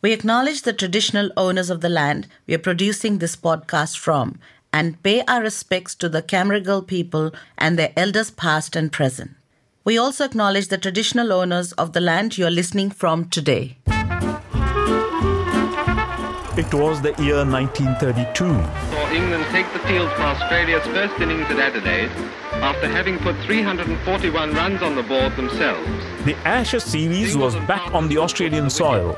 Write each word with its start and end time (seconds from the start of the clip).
We 0.00 0.12
acknowledge 0.12 0.62
the 0.62 0.72
traditional 0.72 1.32
owners 1.36 1.70
of 1.70 1.80
the 1.80 1.88
land 1.88 2.28
we 2.46 2.54
are 2.54 2.58
producing 2.58 3.18
this 3.18 3.34
podcast 3.34 3.98
from 3.98 4.38
and 4.72 5.02
pay 5.02 5.24
our 5.26 5.42
respects 5.42 5.96
to 5.96 6.08
the 6.08 6.22
Cammeraygal 6.22 6.86
people 6.86 7.32
and 7.56 7.76
their 7.76 7.92
elders 7.96 8.30
past 8.30 8.76
and 8.76 8.92
present. 8.92 9.32
We 9.82 9.98
also 9.98 10.24
acknowledge 10.24 10.68
the 10.68 10.78
traditional 10.78 11.32
owners 11.32 11.72
of 11.72 11.94
the 11.94 12.00
land 12.00 12.38
you 12.38 12.46
are 12.46 12.50
listening 12.50 12.90
from 12.90 13.28
today. 13.28 13.78
It 16.56 16.72
was 16.72 17.02
the 17.02 17.14
year 17.20 17.44
1932. 17.44 18.44
Saw 18.44 19.12
England 19.12 19.46
take 19.50 19.72
the 19.72 19.80
field 19.80 20.12
for 20.12 20.22
Australia's 20.22 20.84
first 20.86 21.20
innings 21.20 21.46
at 21.50 21.58
Adelaide 21.58 22.10
after 22.62 22.86
having 22.86 23.18
put 23.18 23.34
341 23.46 24.52
runs 24.52 24.80
on 24.80 24.94
the 24.94 25.02
board 25.02 25.34
themselves. 25.34 25.88
The 26.24 26.36
Ashes 26.44 26.84
series 26.84 27.36
was 27.36 27.56
back 27.66 27.92
on 27.92 28.08
the 28.08 28.18
Australian 28.18 28.70
soil. 28.70 29.16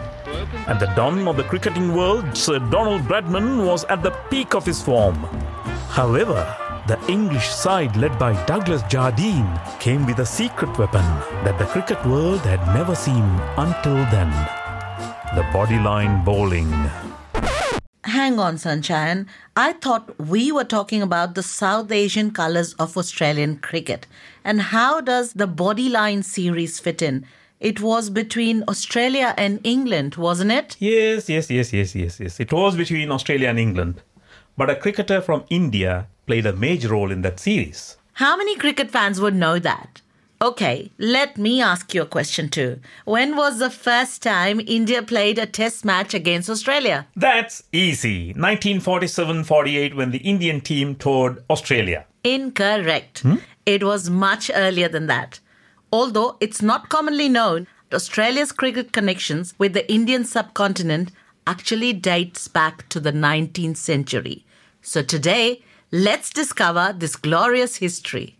And 0.66 0.79
the 0.79 0.93
don 0.97 1.27
of 1.27 1.37
the 1.37 1.45
cricketing 1.45 1.95
world, 1.95 2.37
Sir 2.37 2.59
Donald 2.59 3.02
Bradman, 3.02 3.66
was 3.66 3.84
at 3.84 4.02
the 4.02 4.12
peak 4.30 4.55
of 4.55 4.66
his 4.66 4.83
form. 4.83 5.16
However, 5.89 6.41
the 6.87 6.98
English 7.09 7.48
side 7.48 7.97
led 7.97 8.19
by 8.19 8.33
Douglas 8.47 8.83
Jardine 8.89 9.61
came 9.79 10.06
with 10.06 10.19
a 10.19 10.27
secret 10.27 10.77
weapon 10.79 11.05
that 11.45 11.59
the 11.59 11.66
cricket 11.66 12.05
world 12.06 12.41
had 12.41 12.61
never 12.75 12.95
seen 12.95 13.25
until 13.56 13.97
then 14.11 14.30
the 15.37 15.43
bodyline 15.53 16.25
bowling. 16.25 16.70
Hang 18.03 18.41
on, 18.41 18.59
Sunshine. 18.59 19.28
I 19.55 19.75
thought 19.75 20.19
we 20.19 20.51
were 20.51 20.65
talking 20.65 21.03
about 21.03 21.37
the 21.37 21.42
South 21.45 21.92
Asian 21.92 22.33
colours 22.33 22.75
of 22.75 22.97
Australian 22.97 23.59
cricket. 23.59 24.09
And 24.42 24.61
how 24.61 25.01
does 25.01 25.34
the 25.34 25.47
Bodyline 25.47 26.25
series 26.25 26.81
fit 26.81 27.01
in? 27.01 27.27
It 27.60 27.80
was 27.82 28.09
between 28.09 28.64
Australia 28.69 29.34
and 29.37 29.61
England, 29.64 30.16
wasn't 30.16 30.50
it? 30.50 30.77
Yes, 30.78 31.28
yes, 31.28 31.50
yes, 31.50 31.75
yes, 31.75 31.94
yes, 31.94 32.19
yes. 32.19 32.41
It 32.41 32.53
was 32.55 32.75
between 32.75 33.11
Australia 33.12 33.48
and 33.48 33.58
England. 33.58 34.03
But 34.56 34.70
a 34.70 34.75
cricketer 34.77 35.20
from 35.20 35.44
India 35.50 36.06
played 36.27 36.47
a 36.47 36.55
major 36.55 36.88
role 36.88 37.11
in 37.11 37.20
that 37.20 37.38
series. 37.38 37.98
How 38.14 38.34
many 38.36 38.56
cricket 38.56 38.91
fans 38.91 39.20
would 39.20 39.34
know 39.34 39.58
that? 39.58 40.00
Okay, 40.42 40.91
let 40.97 41.36
me 41.36 41.61
ask 41.61 41.92
you 41.92 42.00
a 42.00 42.06
question 42.06 42.48
too. 42.48 42.81
When 43.05 43.36
was 43.36 43.58
the 43.58 43.69
first 43.69 44.22
time 44.22 44.58
India 44.66 45.03
played 45.03 45.38
a 45.38 45.44
test 45.44 45.84
match 45.84 46.14
against 46.14 46.48
Australia? 46.48 47.06
That's 47.14 47.64
easy. 47.72 48.28
1947 48.28 49.44
48 49.44 49.94
when 49.94 50.12
the 50.12 50.19
Indian 50.19 50.62
team 50.62 50.94
toured 50.94 51.44
Australia. 51.50 52.06
Incorrect. 52.25 53.20
Hmm? 53.20 53.36
It 53.66 53.84
was 53.84 54.08
much 54.08 54.50
earlier 54.55 54.88
than 54.88 55.08
that. 55.08 55.41
Although 55.92 56.36
it's 56.41 56.62
not 56.62 56.88
commonly 56.88 57.28
known, 57.28 57.66
Australia's 57.92 58.52
cricket 58.52 58.92
connections 58.92 59.55
with 59.58 59.72
the 59.72 59.91
Indian 59.92 60.24
subcontinent 60.24 61.10
actually 61.47 61.92
dates 61.92 62.47
back 62.47 62.88
to 62.91 63.00
the 63.00 63.12
19th 63.12 63.77
century. 63.77 64.44
So 64.82 65.02
today, 65.02 65.62
let's 65.91 66.30
discover 66.30 66.94
this 66.97 67.16
glorious 67.16 67.77
history. 67.77 68.36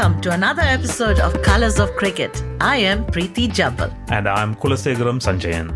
Welcome 0.00 0.22
to 0.22 0.30
another 0.30 0.62
episode 0.62 1.20
of 1.20 1.42
Colors 1.42 1.78
of 1.78 1.94
Cricket. 1.94 2.42
I 2.58 2.76
am 2.76 3.04
Preeti 3.04 3.46
Jabbal. 3.46 3.94
And 4.10 4.26
I'm 4.26 4.54
Kulasegaram 4.54 5.20
Sanjayan. 5.20 5.68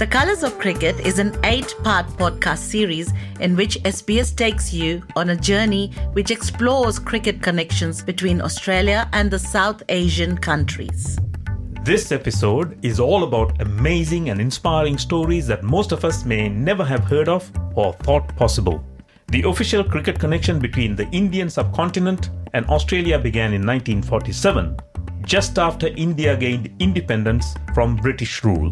The 0.00 0.06
Colors 0.08 0.42
of 0.42 0.58
Cricket 0.58 0.98
is 0.98 1.20
an 1.20 1.38
eight 1.44 1.76
part 1.84 2.08
podcast 2.18 2.58
series 2.58 3.12
in 3.38 3.54
which 3.54 3.80
SBS 3.84 4.34
takes 4.34 4.74
you 4.74 5.04
on 5.14 5.30
a 5.30 5.36
journey 5.36 5.92
which 6.12 6.32
explores 6.32 6.98
cricket 6.98 7.40
connections 7.40 8.02
between 8.02 8.42
Australia 8.42 9.08
and 9.12 9.30
the 9.30 9.38
South 9.38 9.84
Asian 9.90 10.36
countries. 10.36 11.16
This 11.84 12.10
episode 12.10 12.84
is 12.84 12.98
all 12.98 13.22
about 13.22 13.62
amazing 13.62 14.30
and 14.30 14.40
inspiring 14.40 14.98
stories 14.98 15.46
that 15.46 15.62
most 15.62 15.92
of 15.92 16.04
us 16.04 16.24
may 16.24 16.48
never 16.48 16.84
have 16.84 17.04
heard 17.04 17.28
of 17.28 17.48
or 17.76 17.92
thought 17.92 18.26
possible. 18.34 18.84
The 19.30 19.42
official 19.42 19.84
cricket 19.84 20.18
connection 20.18 20.58
between 20.58 20.96
the 20.96 21.06
Indian 21.10 21.50
subcontinent 21.50 22.30
and 22.54 22.64
Australia 22.70 23.18
began 23.18 23.52
in 23.52 23.60
1947, 23.60 24.74
just 25.26 25.58
after 25.58 25.88
India 25.88 26.34
gained 26.34 26.74
independence 26.78 27.54
from 27.74 27.96
British 27.96 28.42
rule. 28.42 28.70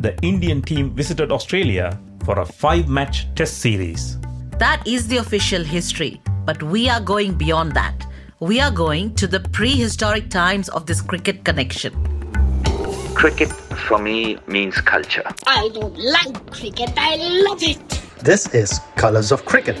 The 0.00 0.14
Indian 0.20 0.60
team 0.60 0.94
visited 0.94 1.32
Australia 1.32 1.98
for 2.26 2.40
a 2.40 2.44
five 2.44 2.86
match 2.86 3.34
test 3.34 3.62
series. 3.62 4.18
That 4.58 4.86
is 4.86 5.08
the 5.08 5.16
official 5.16 5.64
history, 5.64 6.20
but 6.44 6.62
we 6.62 6.86
are 6.86 7.00
going 7.00 7.38
beyond 7.38 7.72
that. 7.72 8.06
We 8.40 8.60
are 8.60 8.70
going 8.70 9.14
to 9.14 9.26
the 9.26 9.40
prehistoric 9.40 10.28
times 10.28 10.68
of 10.68 10.84
this 10.84 11.00
cricket 11.00 11.46
connection. 11.46 11.94
Cricket 13.14 13.50
for 13.88 13.98
me 13.98 14.36
means 14.46 14.82
culture. 14.82 15.24
I 15.46 15.70
don't 15.72 15.96
like 15.96 16.50
cricket, 16.50 16.92
I 16.94 17.16
love 17.48 17.62
it. 17.62 18.03
This 18.24 18.46
is 18.54 18.80
Colors 18.96 19.30
of 19.32 19.44
Cricket. 19.44 19.80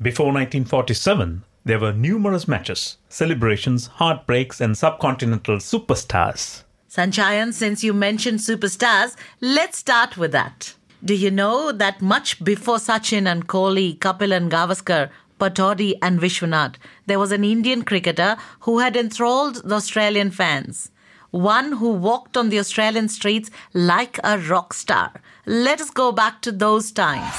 Before 0.00 0.26
1947, 0.26 1.42
there 1.64 1.80
were 1.80 1.92
numerous 1.92 2.46
matches, 2.46 2.98
celebrations, 3.08 3.88
heartbreaks, 3.88 4.60
and 4.60 4.76
subcontinental 4.76 5.58
superstars. 5.58 6.62
Sanjayan, 6.88 7.52
since 7.52 7.82
you 7.82 7.92
mentioned 7.92 8.38
superstars, 8.38 9.16
let's 9.40 9.78
start 9.78 10.16
with 10.16 10.30
that. 10.30 10.74
Do 11.04 11.14
you 11.14 11.32
know 11.32 11.72
that 11.72 12.00
much 12.00 12.44
before 12.44 12.76
Sachin 12.76 13.26
and 13.26 13.48
Kohli, 13.48 13.98
Kapil 13.98 14.30
and 14.32 14.52
Gavaskar, 14.52 15.10
Pataudi 15.40 15.94
and 16.00 16.20
Vishwanath, 16.20 16.76
there 17.06 17.18
was 17.18 17.32
an 17.32 17.42
Indian 17.42 17.82
cricketer 17.82 18.36
who 18.60 18.78
had 18.78 18.96
enthralled 18.96 19.68
the 19.68 19.74
Australian 19.74 20.30
fans? 20.30 20.92
One 21.30 21.72
who 21.72 21.92
walked 21.92 22.36
on 22.36 22.48
the 22.48 22.58
Australian 22.58 23.08
streets 23.08 23.50
like 23.72 24.18
a 24.24 24.36
rock 24.38 24.74
star. 24.74 25.12
Let 25.46 25.80
us 25.80 25.90
go 25.90 26.10
back 26.10 26.42
to 26.42 26.50
those 26.50 26.90
times. 26.90 27.34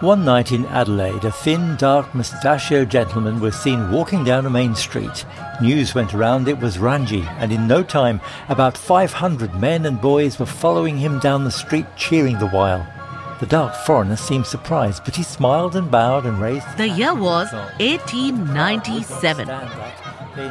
One 0.00 0.24
night 0.24 0.52
in 0.52 0.66
Adelaide, 0.66 1.24
a 1.24 1.32
thin, 1.32 1.74
dark, 1.74 2.14
mustachioed 2.14 2.88
gentleman 2.88 3.40
was 3.40 3.56
seen 3.56 3.90
walking 3.90 4.22
down 4.22 4.46
a 4.46 4.50
main 4.50 4.76
street. 4.76 5.24
News 5.60 5.96
went 5.96 6.14
around 6.14 6.46
it 6.46 6.60
was 6.60 6.78
Ranji, 6.78 7.22
and 7.38 7.50
in 7.50 7.66
no 7.66 7.82
time, 7.82 8.20
about 8.48 8.78
500 8.78 9.56
men 9.56 9.86
and 9.86 10.00
boys 10.00 10.38
were 10.38 10.46
following 10.46 10.98
him 10.98 11.18
down 11.18 11.42
the 11.42 11.50
street, 11.50 11.86
cheering 11.96 12.38
the 12.38 12.46
while. 12.46 12.86
The 13.38 13.46
dark 13.46 13.74
foreigner 13.74 14.16
seemed 14.16 14.46
surprised, 14.46 15.04
but 15.04 15.14
he 15.14 15.22
smiled 15.22 15.76
and 15.76 15.90
bowed 15.90 16.24
and 16.24 16.40
raised. 16.40 16.66
The 16.78 16.88
year 16.88 17.14
was 17.14 17.52
1897. 17.78 19.50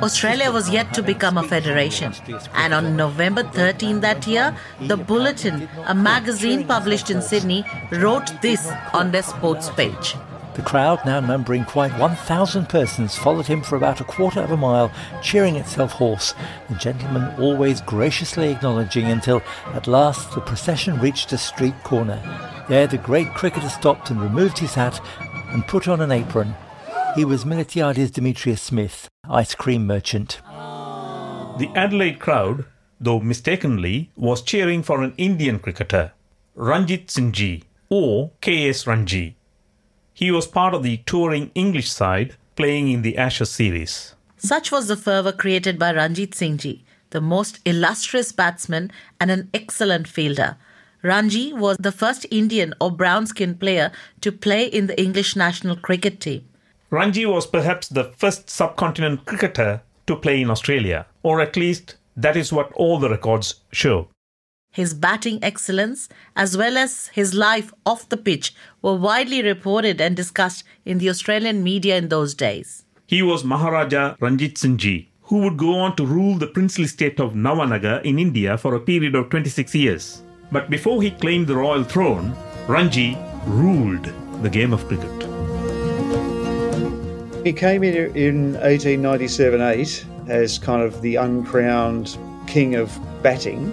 Australia 0.03 0.51
was 0.51 0.69
yet 0.69 0.93
to 0.93 1.01
become 1.01 1.37
a 1.37 1.43
federation. 1.43 2.13
And 2.53 2.73
on 2.73 2.95
November 2.95 3.43
13 3.43 4.01
that 4.01 4.27
year, 4.27 4.55
the 4.81 4.97
Bulletin, 4.97 5.67
a 5.87 5.95
magazine 5.95 6.67
published 6.67 7.09
in 7.09 7.21
Sydney, 7.23 7.65
wrote 7.91 8.31
this 8.41 8.71
on 8.93 9.11
their 9.11 9.23
sports 9.23 9.69
page. 9.71 10.15
The 10.55 10.61
crowd, 10.61 11.05
now 11.05 11.19
numbering 11.19 11.65
quite 11.65 11.91
1,000 11.99 12.69
persons, 12.69 13.17
followed 13.17 13.45
him 13.45 13.61
for 13.61 13.75
about 13.75 13.99
a 13.99 14.05
quarter 14.05 14.39
of 14.39 14.51
a 14.51 14.57
mile, 14.57 14.89
cheering 15.21 15.57
itself 15.57 15.91
hoarse, 15.91 16.33
the 16.69 16.75
gentleman 16.75 17.35
always 17.37 17.81
graciously 17.81 18.51
acknowledging 18.51 19.05
until 19.07 19.41
at 19.73 19.85
last 19.85 20.31
the 20.31 20.39
procession 20.39 20.97
reached 21.01 21.33
a 21.33 21.37
street 21.37 21.75
corner. 21.83 22.21
There 22.69 22.87
the 22.87 22.97
great 22.97 23.33
cricketer 23.33 23.67
stopped 23.67 24.09
and 24.09 24.21
removed 24.21 24.57
his 24.57 24.75
hat 24.75 25.01
and 25.49 25.67
put 25.67 25.89
on 25.89 25.99
an 25.99 26.13
apron. 26.13 26.55
He 27.15 27.25
was 27.25 27.43
Miltiades 27.43 28.11
Demetrius 28.13 28.61
Smith, 28.61 29.09
ice 29.29 29.55
cream 29.55 29.85
merchant. 29.85 30.39
The 30.45 31.69
Adelaide 31.75 32.19
crowd, 32.19 32.63
though 32.99 33.19
mistakenly, 33.19 34.09
was 34.15 34.41
cheering 34.41 34.83
for 34.83 35.03
an 35.03 35.13
Indian 35.17 35.59
cricketer, 35.59 36.13
Ranjit 36.55 37.11
Singh 37.11 37.63
or 37.89 38.31
K.S. 38.39 38.87
Ranji. 38.87 39.35
He 40.17 40.31
was 40.31 40.47
part 40.47 40.73
of 40.73 40.81
the 40.81 41.01
touring 41.05 41.51
English 41.55 41.91
side 41.91 42.37
playing 42.55 42.89
in 42.89 43.01
the 43.01 43.17
Ashes 43.17 43.49
series. 43.49 44.15
Such 44.37 44.71
was 44.71 44.87
the 44.87 44.95
fervour 44.95 45.33
created 45.33 45.77
by 45.77 45.91
Ranjit 45.91 46.33
Singh 46.33 46.57
Ji, 46.57 46.85
the 47.09 47.19
most 47.19 47.59
illustrious 47.65 48.31
batsman 48.31 48.91
and 49.19 49.29
an 49.29 49.49
excellent 49.53 50.07
fielder. 50.07 50.55
Ranji 51.01 51.51
was 51.51 51.75
the 51.77 51.91
first 51.91 52.25
Indian 52.31 52.73
or 52.79 52.91
brown 52.91 53.27
skinned 53.27 53.59
player 53.59 53.91
to 54.21 54.31
play 54.31 54.65
in 54.65 54.87
the 54.87 54.97
English 54.97 55.35
national 55.35 55.75
cricket 55.75 56.21
team. 56.21 56.45
Ranji 56.89 57.25
was 57.25 57.45
perhaps 57.45 57.89
the 57.89 58.13
first 58.15 58.49
subcontinent 58.49 59.25
cricketer 59.25 59.81
to 60.07 60.15
play 60.15 60.41
in 60.41 60.49
Australia, 60.49 61.07
or 61.23 61.41
at 61.41 61.57
least 61.57 61.97
that 62.15 62.37
is 62.37 62.53
what 62.53 62.71
all 62.71 62.99
the 62.99 63.09
records 63.09 63.55
show. 63.73 64.07
His 64.75 64.93
batting 64.93 65.41
excellence, 65.41 66.09
as 66.35 66.57
well 66.57 66.75
as 66.75 67.07
his 67.13 67.33
life 67.33 67.73
off 67.85 68.09
the 68.09 68.17
pitch, 68.17 68.53
were 68.81 68.97
widely 68.97 69.41
reported 69.41 70.01
and 70.01 70.17
discussed 70.17 70.65
in 70.83 70.97
the 70.97 71.07
Australian 71.07 71.63
media 71.63 71.95
in 71.95 72.09
those 72.09 72.33
days. 72.33 72.83
He 73.07 73.21
was 73.21 73.45
Maharaja 73.45 74.17
Ranjit 74.19 74.57
Singh 74.57 74.75
Ji, 74.75 75.09
who 75.21 75.37
would 75.43 75.55
go 75.55 75.75
on 75.75 75.95
to 75.95 76.05
rule 76.05 76.37
the 76.37 76.47
princely 76.47 76.87
state 76.87 77.21
of 77.21 77.35
Nawanagar 77.35 78.03
in 78.03 78.19
India 78.19 78.57
for 78.57 78.75
a 78.75 78.81
period 78.81 79.15
of 79.15 79.29
26 79.29 79.73
years. 79.75 80.23
But 80.51 80.69
before 80.69 81.01
he 81.01 81.11
claimed 81.11 81.47
the 81.47 81.55
royal 81.55 81.85
throne, 81.85 82.35
Ranji 82.67 83.17
ruled 83.45 84.11
the 84.41 84.49
game 84.49 84.73
of 84.73 84.85
cricket. 84.89 85.23
He 87.45 87.53
came 87.53 87.81
in 87.81 88.13
in 88.13 88.55
1897-8 88.55 90.29
as 90.29 90.59
kind 90.59 90.81
of 90.81 91.01
the 91.01 91.15
uncrowned 91.15 92.17
king 92.45 92.75
of 92.75 92.91
batting 93.23 93.71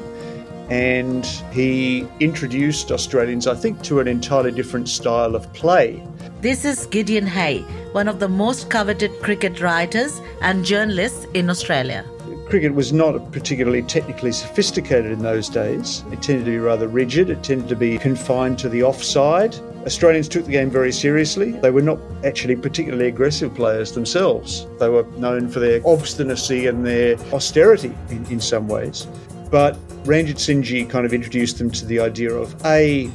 and 0.71 1.27
he 1.53 2.07
introduced 2.21 2.91
Australians, 2.91 3.47
I 3.47 3.55
think, 3.55 3.83
to 3.83 4.01
an 4.01 4.09
entirely 4.09 4.53
different 4.53 4.89
style 4.89 5.35
of 5.35 5.53
play. 5.53 6.03
This 6.41 6.65
is 6.65 6.87
Gideon 6.87 7.27
Haigh, 7.27 7.63
one 7.93 8.09
of 8.09 8.19
the 8.19 8.29
most 8.29 8.71
coveted 8.71 9.13
cricket 9.21 9.61
writers 9.61 10.21
and 10.41 10.65
journalists 10.65 11.27
in 11.35 11.51
Australia. 11.51 12.05
Cricket 12.49 12.75
was 12.75 12.93
not 12.93 13.33
particularly 13.33 13.83
technically 13.83 14.33
sophisticated 14.33 15.13
in 15.13 15.21
those 15.21 15.49
days. 15.49 16.05
It 16.13 16.21
tended 16.21 16.45
to 16.45 16.51
be 16.51 16.59
rather 16.59 16.89
rigid, 16.89 17.31
it 17.31 17.43
tended 17.43 17.69
to 17.69 17.77
be 17.77 17.97
confined 17.99 18.59
to 18.59 18.69
the 18.69 18.83
offside. 18.83 19.55
Australians 19.87 20.29
took 20.29 20.45
the 20.45 20.53
game 20.53 20.71
very 20.71 20.93
seriously. 20.93 21.53
They 21.53 21.71
were 21.71 21.83
not 21.83 21.99
actually 22.25 22.57
particularly 22.57 23.09
aggressive 23.09 23.55
players 23.55 23.93
themselves. 23.93 24.67
They 24.79 24.89
were 24.89 25.05
known 25.17 25.49
for 25.49 25.61
their 25.61 25.81
obstinacy 25.87 26.67
and 26.67 26.87
their 26.87 27.19
austerity 27.33 27.95
in, 28.11 28.25
in 28.27 28.41
some 28.41 28.69
ways. 28.69 29.07
But 29.53 29.77
Ranjit 30.07 30.39
Singh 30.41 30.89
kind 30.89 31.05
of 31.05 31.13
introduced 31.13 31.59
them 31.59 31.71
to 31.73 31.85
the 31.85 32.01
idea 32.01 32.33
of 32.33 32.57
A, 32.65 33.11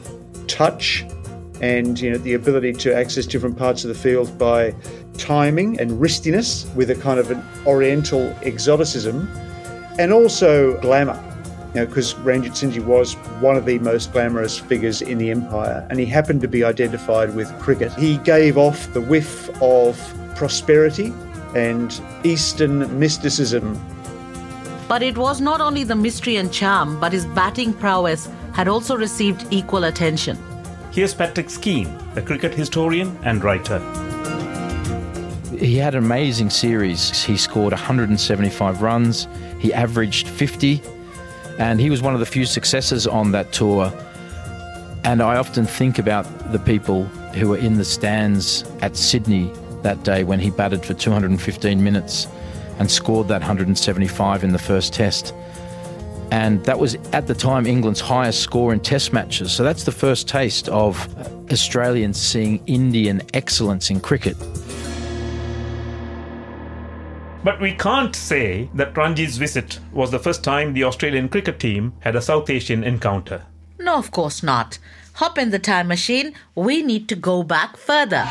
touch, 0.46 1.04
and 1.62 2.00
you 2.00 2.12
know 2.12 2.20
the 2.20 2.36
ability 2.36 2.74
to 2.74 2.96
access 2.96 3.26
different 3.26 3.58
parts 3.58 3.84
of 3.84 3.88
the 3.88 3.96
field 3.96 4.38
by 4.38 4.76
timing 5.18 5.80
and 5.80 6.00
wristiness 6.00 6.72
with 6.76 6.92
a 6.92 6.96
kind 6.96 7.20
of 7.20 7.32
an 7.32 7.44
oriental 7.66 8.36
exoticism 8.44 9.28
and 9.98 10.14
also 10.14 10.80
glamour. 10.80 11.20
You 11.74 11.82
know 11.82 11.88
because 11.88 12.14
Ranjit 12.20 12.56
Singh 12.56 12.86
was 12.86 13.16
one 13.42 13.58
of 13.58 13.66
the 13.66 13.80
most 13.80 14.14
glamorous 14.14 14.60
figures 14.60 15.02
in 15.02 15.18
the 15.18 15.32
empire 15.32 15.88
and 15.90 16.00
he 16.00 16.06
happened 16.06 16.42
to 16.42 16.48
be 16.48 16.64
identified 16.64 17.34
with 17.34 17.52
cricket. 17.60 17.92
He 17.94 18.18
gave 18.20 18.60
off 18.60 18.94
the 18.94 19.02
whiff 19.02 19.50
of 19.60 19.98
prosperity 20.36 21.12
and 21.56 22.00
eastern 22.24 23.00
mysticism 23.00 23.76
But 24.88 25.04
it 25.04 25.18
was 25.18 25.42
not 25.42 25.60
only 25.60 25.84
the 25.84 25.96
mystery 25.96 26.38
and 26.38 26.52
charm, 26.52 27.00
but 27.00 27.12
his 27.12 27.26
batting 27.26 27.74
prowess 27.74 28.30
had 28.54 28.68
also 28.68 28.96
received 28.96 29.46
equal 29.52 29.84
attention. 29.84 30.38
Here's 30.92 31.14
Patrick 31.14 31.48
Skeen, 31.48 31.88
the 32.16 32.22
cricket 32.22 32.54
historian 32.54 33.18
and 33.24 33.44
writer. 33.44 33.80
He 35.60 35.76
had 35.76 35.96
an 35.96 36.04
amazing 36.04 36.50
series. 36.50 37.24
He 37.24 37.36
scored 37.36 37.74
175 37.74 38.82
runs, 38.82 39.28
he 39.60 39.74
averaged 39.74 40.28
50, 40.28 40.82
and 41.60 41.82
he 41.82 41.90
was 41.90 42.02
one 42.02 42.14
of 42.14 42.20
the 42.20 42.26
few 42.26 42.46
successes 42.46 43.08
on 43.08 43.32
that 43.32 43.52
tour. 43.52 43.92
And 45.04 45.22
I 45.22 45.38
often 45.38 45.66
think 45.66 46.00
about 46.00 46.26
the 46.52 46.60
people 46.60 47.06
who 47.36 47.50
were 47.50 47.58
in 47.58 47.78
the 47.78 47.86
stands 47.86 48.64
at 48.82 48.96
Sydney 48.96 49.52
that 49.82 50.04
day 50.04 50.24
when 50.24 50.40
he 50.40 50.50
batted 50.50 50.86
for 50.86 50.94
215 50.94 51.84
minutes 51.84 52.28
and 52.80 52.90
scored 52.90 53.28
that 53.28 53.42
175 53.42 54.44
in 54.44 54.52
the 54.52 54.60
first 54.60 54.94
test. 54.94 55.34
And 56.32 56.64
that 56.66 56.78
was 56.78 56.96
at 57.14 57.28
the 57.28 57.34
time 57.34 57.66
England's 57.66 58.02
highest 58.02 58.42
score 58.42 58.74
in 58.74 58.80
test 58.80 59.14
matches. 59.14 59.52
So 59.52 59.64
that's 59.64 59.84
the 59.84 59.92
first 59.92 60.28
taste 60.28 60.68
of 60.70 61.08
Australians 61.52 62.20
seeing 62.20 62.62
Indian 62.66 63.22
excellence 63.34 63.90
in 63.90 64.02
cricket. 64.02 64.36
But 67.44 67.62
we 67.62 67.72
can't 67.74 68.14
say 68.14 68.70
that 68.74 68.94
Ranji's 68.94 69.38
visit 69.38 69.80
was 69.94 70.12
the 70.12 70.20
first 70.20 70.44
time 70.44 70.74
the 70.74 70.84
Australian 70.84 71.30
cricket 71.30 71.60
team 71.62 71.94
had 72.02 72.18
a 72.18 72.22
South 72.22 72.50
Asian 72.50 72.84
encounter. 72.84 73.46
No, 73.80 73.96
of 73.96 74.12
course 74.12 74.44
not. 74.44 74.80
Hop 75.14 75.38
in 75.38 75.52
the 75.52 75.60
time 75.60 75.88
machine, 75.88 76.34
we 76.56 76.82
need 76.82 77.08
to 77.08 77.16
go 77.16 77.44
back 77.44 77.78
further. 77.78 78.28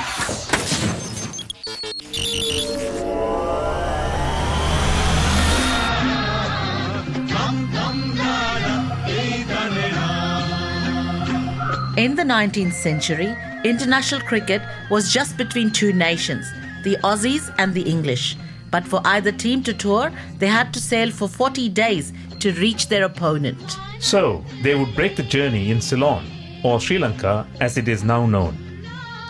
In 11.97 12.15
the 12.15 12.25
19th 12.25 12.75
century, 12.75 13.35
international 13.65 14.21
cricket 14.21 14.61
was 14.91 15.11
just 15.11 15.39
between 15.39 15.71
two 15.71 15.95
nations, 15.95 16.47
the 16.85 16.99
Aussies 17.03 17.51
and 17.57 17.73
the 17.73 17.81
English. 17.81 18.37
But 18.71 18.87
for 18.87 19.01
either 19.07 19.33
team 19.33 19.63
to 19.63 19.73
tour, 19.73 20.13
they 20.37 20.47
had 20.47 20.75
to 20.75 20.79
sail 20.81 21.11
for 21.11 21.27
40 21.27 21.71
days 21.71 22.13
to 22.41 22.53
reach 22.53 22.89
their 22.89 23.05
opponent. 23.05 23.79
So, 23.99 24.45
they 24.63 24.75
would 24.75 24.95
break 24.95 25.17
the 25.17 25.23
journey 25.23 25.71
in 25.71 25.81
Ceylon, 25.81 26.27
or 26.63 26.81
Sri 26.81 26.99
Lanka 26.99 27.47
as 27.63 27.79
it 27.79 27.89
is 27.89 28.05
now 28.05 28.27
known. 28.27 28.59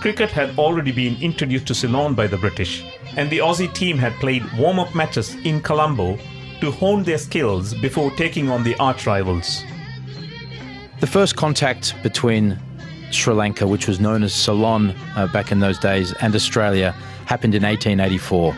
Cricket 0.00 0.32
had 0.32 0.58
already 0.58 0.90
been 0.90 1.16
introduced 1.22 1.68
to 1.68 1.74
Ceylon 1.74 2.14
by 2.14 2.26
the 2.26 2.36
British, 2.36 2.82
and 3.16 3.30
the 3.30 3.38
Aussie 3.38 3.72
team 3.72 3.96
had 3.96 4.12
played 4.14 4.42
warm 4.58 4.80
up 4.80 4.92
matches 4.92 5.36
in 5.44 5.60
Colombo 5.60 6.18
to 6.60 6.72
hone 6.72 7.04
their 7.04 7.18
skills 7.18 7.74
before 7.74 8.10
taking 8.16 8.50
on 8.50 8.64
the 8.64 8.74
arch 8.80 9.06
rivals. 9.06 9.62
The 10.98 11.06
first 11.06 11.36
contact 11.36 11.94
between 12.02 12.58
Sri 13.10 13.34
Lanka, 13.34 13.66
which 13.66 13.86
was 13.86 14.00
known 14.00 14.22
as 14.22 14.32
Ceylon 14.32 14.94
uh, 15.14 15.26
back 15.26 15.52
in 15.52 15.60
those 15.60 15.78
days, 15.78 16.14
and 16.22 16.34
Australia 16.34 16.92
happened 17.26 17.54
in 17.54 17.62
1884. 17.62 18.56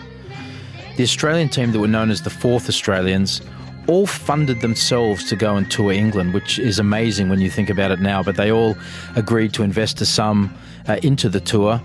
The 0.97 1.03
Australian 1.03 1.49
team 1.49 1.73
that 1.73 1.81
were 1.81 1.89
known 1.89 2.11
as 2.11 2.23
the 2.23 2.31
Fourth 2.31 2.69
Australians 2.69 3.41
all 3.89 4.07
funded 4.07 4.61
themselves 4.61 5.25
to 5.31 5.37
go 5.37 5.57
and 5.57 5.69
tour 5.69 5.91
England, 5.91 6.33
which 6.33 6.61
is 6.61 6.79
amazing 6.79 7.29
when 7.29 7.41
you 7.41 7.51
think 7.51 7.71
about 7.71 7.91
it 7.91 8.01
now. 8.01 8.23
But 8.23 8.37
they 8.37 8.53
all 8.53 8.77
agreed 9.17 9.53
to 9.55 9.65
invest 9.65 10.01
a 10.01 10.07
sum 10.07 10.55
uh, 10.87 11.01
into 11.03 11.29
the 11.29 11.41
tour. 11.41 11.81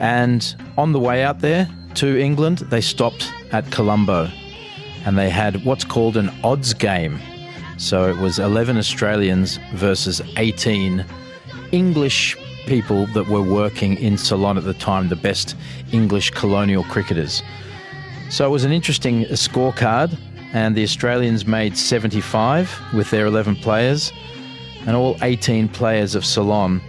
And 0.00 0.56
on 0.76 0.92
the 0.92 0.98
way 0.98 1.22
out 1.22 1.38
there 1.38 1.68
to 1.96 2.18
England, 2.18 2.58
they 2.58 2.80
stopped 2.80 3.32
at 3.52 3.70
Colombo 3.70 4.28
and 5.04 5.16
they 5.16 5.30
had 5.30 5.64
what's 5.64 5.84
called 5.84 6.16
an 6.16 6.30
odds 6.42 6.74
game. 6.74 7.20
So 7.84 8.08
it 8.08 8.16
was 8.16 8.38
11 8.38 8.78
Australians 8.78 9.58
versus 9.74 10.22
18 10.38 11.04
English 11.70 12.34
people 12.66 13.04
that 13.08 13.28
were 13.28 13.42
working 13.42 13.98
in 13.98 14.16
Ceylon 14.16 14.56
at 14.56 14.64
the 14.64 14.72
time, 14.72 15.10
the 15.10 15.16
best 15.16 15.54
English 15.92 16.30
colonial 16.30 16.82
cricketers. 16.84 17.42
So 18.30 18.46
it 18.46 18.48
was 18.48 18.64
an 18.64 18.72
interesting 18.72 19.24
scorecard, 19.24 20.16
and 20.54 20.74
the 20.74 20.82
Australians 20.82 21.46
made 21.46 21.76
75 21.76 22.74
with 22.94 23.10
their 23.10 23.26
11 23.26 23.56
players, 23.56 24.14
and 24.86 24.96
all 24.96 25.18
18 25.20 25.68
players 25.68 26.14
of 26.14 26.24
Ceylon 26.24 26.80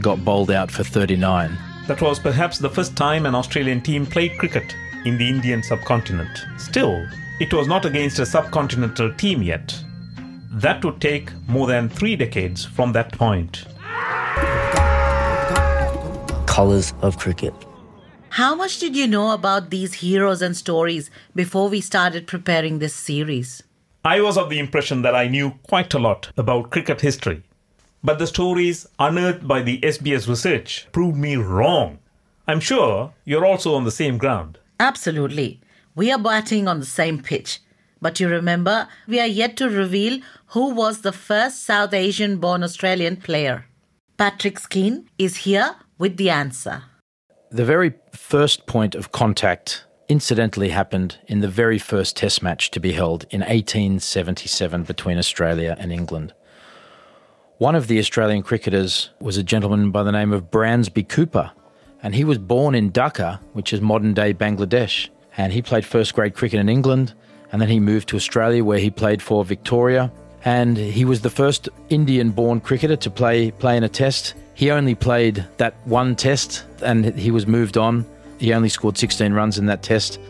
got 0.00 0.24
bowled 0.24 0.50
out 0.50 0.70
for 0.70 0.82
39. 0.82 1.58
That 1.88 2.00
was 2.00 2.18
perhaps 2.18 2.56
the 2.56 2.70
first 2.70 2.96
time 2.96 3.26
an 3.26 3.34
Australian 3.34 3.82
team 3.82 4.06
played 4.06 4.38
cricket 4.38 4.74
in 5.04 5.18
the 5.18 5.28
Indian 5.28 5.62
subcontinent. 5.62 6.46
Still, 6.56 7.06
it 7.38 7.52
was 7.52 7.68
not 7.68 7.84
against 7.84 8.18
a 8.18 8.22
subcontinental 8.22 9.14
team 9.18 9.42
yet. 9.42 9.78
That 10.50 10.84
would 10.84 11.00
take 11.00 11.30
more 11.46 11.66
than 11.66 11.88
three 11.88 12.16
decades 12.16 12.64
from 12.64 12.92
that 12.92 13.12
point. 13.12 13.64
Colours 16.46 16.94
of 17.02 17.18
cricket. 17.18 17.54
How 18.30 18.54
much 18.54 18.78
did 18.78 18.96
you 18.96 19.06
know 19.06 19.32
about 19.32 19.70
these 19.70 19.94
heroes 19.94 20.42
and 20.42 20.56
stories 20.56 21.10
before 21.34 21.68
we 21.68 21.80
started 21.80 22.26
preparing 22.26 22.78
this 22.78 22.94
series? 22.94 23.62
I 24.04 24.20
was 24.20 24.38
of 24.38 24.48
the 24.48 24.58
impression 24.58 25.02
that 25.02 25.14
I 25.14 25.28
knew 25.28 25.54
quite 25.64 25.92
a 25.92 25.98
lot 25.98 26.30
about 26.36 26.70
cricket 26.70 27.00
history. 27.02 27.42
But 28.02 28.18
the 28.18 28.26
stories 28.26 28.86
unearthed 28.98 29.46
by 29.46 29.60
the 29.62 29.80
SBS 29.80 30.28
research 30.28 30.86
proved 30.92 31.16
me 31.18 31.36
wrong. 31.36 31.98
I'm 32.46 32.60
sure 32.60 33.12
you're 33.24 33.44
also 33.44 33.74
on 33.74 33.84
the 33.84 33.90
same 33.90 34.16
ground. 34.16 34.58
Absolutely. 34.80 35.60
We 35.94 36.10
are 36.10 36.18
batting 36.18 36.68
on 36.68 36.80
the 36.80 36.86
same 36.86 37.20
pitch. 37.20 37.60
But 38.00 38.20
you 38.20 38.28
remember, 38.28 38.88
we 39.06 39.20
are 39.20 39.26
yet 39.26 39.56
to 39.56 39.68
reveal 39.68 40.20
who 40.48 40.74
was 40.74 41.00
the 41.00 41.12
first 41.12 41.64
South 41.64 41.92
Asian 41.92 42.38
born 42.38 42.62
Australian 42.62 43.16
player. 43.16 43.66
Patrick 44.16 44.58
Skeen 44.58 45.06
is 45.18 45.38
here 45.38 45.76
with 45.98 46.16
the 46.16 46.30
answer. 46.30 46.82
The 47.50 47.64
very 47.64 47.94
first 48.12 48.66
point 48.66 48.94
of 48.94 49.12
contact 49.12 49.84
incidentally 50.08 50.70
happened 50.70 51.18
in 51.26 51.40
the 51.40 51.48
very 51.48 51.78
first 51.78 52.16
test 52.16 52.42
match 52.42 52.70
to 52.70 52.80
be 52.80 52.92
held 52.92 53.24
in 53.30 53.40
1877 53.40 54.84
between 54.84 55.18
Australia 55.18 55.76
and 55.78 55.92
England. 55.92 56.32
One 57.58 57.74
of 57.74 57.88
the 57.88 57.98
Australian 57.98 58.42
cricketers 58.42 59.10
was 59.20 59.36
a 59.36 59.42
gentleman 59.42 59.90
by 59.90 60.02
the 60.02 60.12
name 60.12 60.32
of 60.32 60.50
Bransby 60.50 61.02
Cooper, 61.02 61.50
and 62.02 62.14
he 62.14 62.24
was 62.24 62.38
born 62.38 62.74
in 62.74 62.92
Dhaka, 62.92 63.40
which 63.52 63.72
is 63.72 63.80
modern 63.80 64.14
day 64.14 64.32
Bangladesh. 64.32 65.08
And 65.36 65.52
he 65.52 65.62
played 65.62 65.84
first 65.84 66.14
grade 66.14 66.34
cricket 66.34 66.60
in 66.60 66.68
England, 66.68 67.14
and 67.52 67.60
then 67.60 67.68
he 67.68 67.80
moved 67.80 68.08
to 68.08 68.16
Australia 68.16 68.64
where 68.64 68.78
he 68.78 68.90
played 68.90 69.22
for 69.22 69.44
Victoria, 69.44 70.12
and 70.44 70.76
he 70.76 71.04
was 71.04 71.20
the 71.20 71.30
first 71.30 71.68
Indian 71.88 72.30
born 72.30 72.60
cricketer 72.60 72.96
to 72.96 73.10
play, 73.10 73.50
play 73.50 73.76
in 73.76 73.84
a 73.84 73.88
test. 73.88 74.34
He 74.54 74.70
only 74.70 74.94
played 74.94 75.44
that 75.56 75.74
one 75.84 76.16
test 76.16 76.64
and 76.82 77.04
he 77.18 77.30
was 77.30 77.46
moved 77.46 77.76
on. 77.76 78.04
He 78.38 78.52
only 78.52 78.68
scored 78.68 78.96
16 78.96 79.32
runs 79.32 79.58
in 79.58 79.66
that 79.66 79.82
test. 79.82 80.20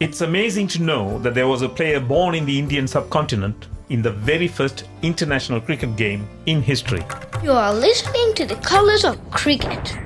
It's 0.00 0.20
amazing 0.20 0.68
to 0.68 0.82
know 0.82 1.18
that 1.20 1.34
there 1.34 1.46
was 1.46 1.62
a 1.62 1.68
player 1.68 2.00
born 2.00 2.34
in 2.34 2.46
the 2.46 2.58
Indian 2.58 2.88
subcontinent 2.88 3.68
in 3.88 4.02
the 4.02 4.10
very 4.10 4.48
first 4.48 4.84
international 5.02 5.60
cricket 5.60 5.96
game 5.96 6.28
in 6.46 6.62
history. 6.62 7.04
You 7.42 7.52
are 7.52 7.74
listening 7.74 8.34
to 8.34 8.46
the 8.46 8.56
colors 8.56 9.04
of 9.04 9.18
cricket. 9.30 9.96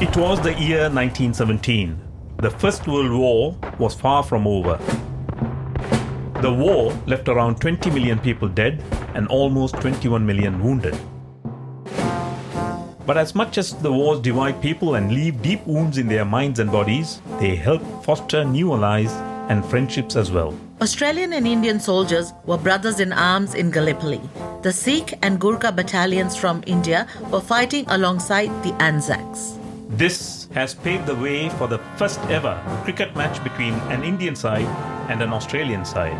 It 0.00 0.16
was 0.16 0.40
the 0.40 0.54
year 0.54 0.88
1917. 0.88 1.94
The 2.38 2.50
First 2.50 2.88
World 2.88 3.12
War 3.12 3.54
was 3.78 3.94
far 3.94 4.22
from 4.22 4.46
over. 4.46 4.78
The 6.40 6.50
war 6.50 6.94
left 7.06 7.28
around 7.28 7.60
20 7.60 7.90
million 7.90 8.18
people 8.18 8.48
dead 8.48 8.82
and 9.14 9.28
almost 9.28 9.74
21 9.74 10.24
million 10.24 10.64
wounded. 10.64 10.98
But 13.04 13.18
as 13.18 13.34
much 13.34 13.58
as 13.58 13.74
the 13.74 13.92
wars 13.92 14.20
divide 14.20 14.62
people 14.62 14.94
and 14.94 15.12
leave 15.12 15.42
deep 15.42 15.66
wounds 15.66 15.98
in 15.98 16.08
their 16.08 16.24
minds 16.24 16.60
and 16.60 16.72
bodies, 16.72 17.20
they 17.38 17.54
help 17.54 17.82
foster 18.02 18.42
new 18.42 18.72
allies 18.72 19.12
and 19.50 19.62
friendships 19.66 20.16
as 20.16 20.32
well. 20.32 20.58
Australian 20.80 21.34
and 21.34 21.46
Indian 21.46 21.78
soldiers 21.78 22.32
were 22.46 22.56
brothers 22.56 23.00
in 23.00 23.12
arms 23.12 23.54
in 23.54 23.70
Gallipoli. 23.70 24.22
The 24.62 24.72
Sikh 24.72 25.18
and 25.20 25.38
Gurkha 25.38 25.70
battalions 25.72 26.34
from 26.36 26.64
India 26.66 27.06
were 27.30 27.42
fighting 27.42 27.84
alongside 27.88 28.48
the 28.62 28.72
Anzacs. 28.80 29.59
This 29.90 30.46
has 30.54 30.72
paved 30.72 31.06
the 31.06 31.16
way 31.16 31.48
for 31.48 31.66
the 31.66 31.78
first 31.96 32.20
ever 32.30 32.54
cricket 32.84 33.16
match 33.16 33.42
between 33.42 33.74
an 33.90 34.04
Indian 34.04 34.36
side 34.36 34.68
and 35.10 35.20
an 35.20 35.32
Australian 35.32 35.84
side. 35.84 36.16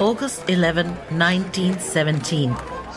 August 0.00 0.50
11, 0.50 0.88
1917, 1.16 2.56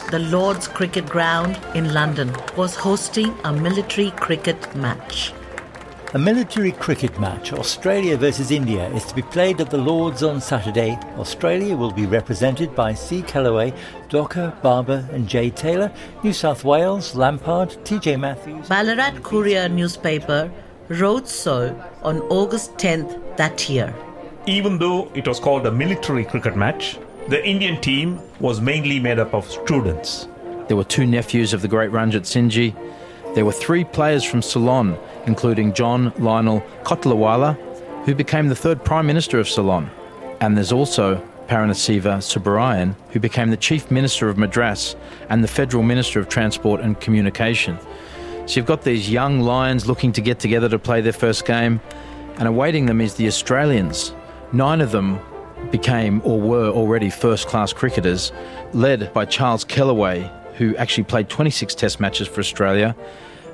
the 0.10 0.18
Lord's 0.18 0.68
Cricket 0.68 1.06
Ground 1.06 1.56
in 1.76 1.94
London 1.94 2.34
was 2.58 2.76
hosting 2.76 3.38
a 3.44 3.54
military 3.54 4.10
cricket 4.10 4.76
match. 4.76 5.32
A 6.16 6.20
military 6.20 6.72
cricket 6.72 7.20
match, 7.20 7.54
Australia 7.54 8.16
versus 8.18 8.52
India, 8.52 8.88
is 8.90 9.04
to 9.06 9.16
be 9.16 9.24
played 9.24 9.60
at 9.60 9.72
the 9.72 9.80
Lords 9.80 10.22
on 10.22 10.40
Saturday. 10.40 10.96
Australia 11.18 11.76
will 11.76 11.90
be 11.90 12.06
represented 12.06 12.76
by 12.76 12.94
C. 12.94 13.24
Kelleway, 13.24 13.76
Docker, 14.10 14.56
Barber, 14.62 15.10
and 15.12 15.28
Jay 15.28 15.50
Taylor. 15.50 15.92
New 16.24 16.32
South 16.32 16.64
Wales, 16.64 17.16
Lampard, 17.16 17.70
TJ 17.84 18.20
Matthews. 18.20 18.70
Ballarat 18.70 19.24
Courier 19.24 19.68
newspaper 19.68 20.52
wrote 20.88 21.28
so 21.28 21.76
on 22.04 22.20
August 22.30 22.76
10th 22.76 23.36
that 23.38 23.68
year. 23.68 23.92
Even 24.46 24.78
though 24.78 25.10
it 25.16 25.28
was 25.28 25.40
called 25.40 25.66
a 25.66 25.72
military 25.72 26.26
cricket 26.26 26.56
match, 26.56 27.00
the 27.28 27.44
Indian 27.44 27.82
team 27.82 28.20
was 28.40 28.62
mainly 28.62 29.00
made 29.00 29.18
up 29.18 29.34
of 29.34 29.50
students. 29.50 30.28
There 30.68 30.78
were 30.78 30.84
two 30.84 31.08
nephews 31.08 31.54
of 31.54 31.64
the 31.64 31.68
great 31.68 31.90
Ranjit 31.90 32.22
Singhji. 32.22 32.76
There 33.36 33.46
were 33.46 33.52
three 33.52 33.84
players 33.84 34.24
from 34.24 34.44
Ceylon, 34.44 34.96
including 35.26 35.74
John 35.74 36.14
Lionel 36.20 36.62
Kotelawala, 36.84 37.56
who 38.06 38.14
became 38.14 38.48
the 38.48 38.56
third 38.56 38.84
Prime 38.84 39.08
Minister 39.08 39.40
of 39.40 39.50
Ceylon. 39.50 39.90
And 40.40 40.56
there's 40.56 40.72
also 40.72 41.16
Paramasiva 41.48 42.22
Subbarayan, 42.22 42.96
who 43.10 43.20
became 43.20 43.50
the 43.50 43.58
Chief 43.58 43.90
Minister 43.90 44.30
of 44.30 44.38
Madras 44.38 44.96
and 45.30 45.44
the 45.44 45.48
Federal 45.48 45.82
Minister 45.82 46.20
of 46.20 46.30
Transport 46.30 46.82
and 46.82 47.00
Communication. 47.00 47.80
So 48.46 48.58
you've 48.58 48.66
got 48.68 48.84
these 48.84 49.10
young 49.10 49.40
lions 49.40 49.88
looking 49.88 50.12
to 50.14 50.22
get 50.22 50.40
together 50.40 50.70
to 50.70 50.78
play 50.78 51.02
their 51.02 51.14
first 51.14 51.46
game, 51.46 51.82
and 52.38 52.48
awaiting 52.48 52.86
them 52.86 53.02
is 53.02 53.16
the 53.16 53.28
Australians. 53.28 54.14
Nine 54.52 54.80
of 54.80 54.92
them 54.92 55.20
became 55.72 56.22
or 56.24 56.40
were 56.40 56.70
already 56.70 57.10
first 57.10 57.48
class 57.48 57.74
cricketers, 57.74 58.32
led 58.74 59.12
by 59.14 59.26
Charles 59.26 59.66
Kelleway, 59.66 60.30
who 60.56 60.76
actually 60.78 61.04
played 61.04 61.30
26 61.30 61.76
Test 61.76 62.00
matches 62.00 62.28
for 62.28 62.40
Australia. 62.40 62.96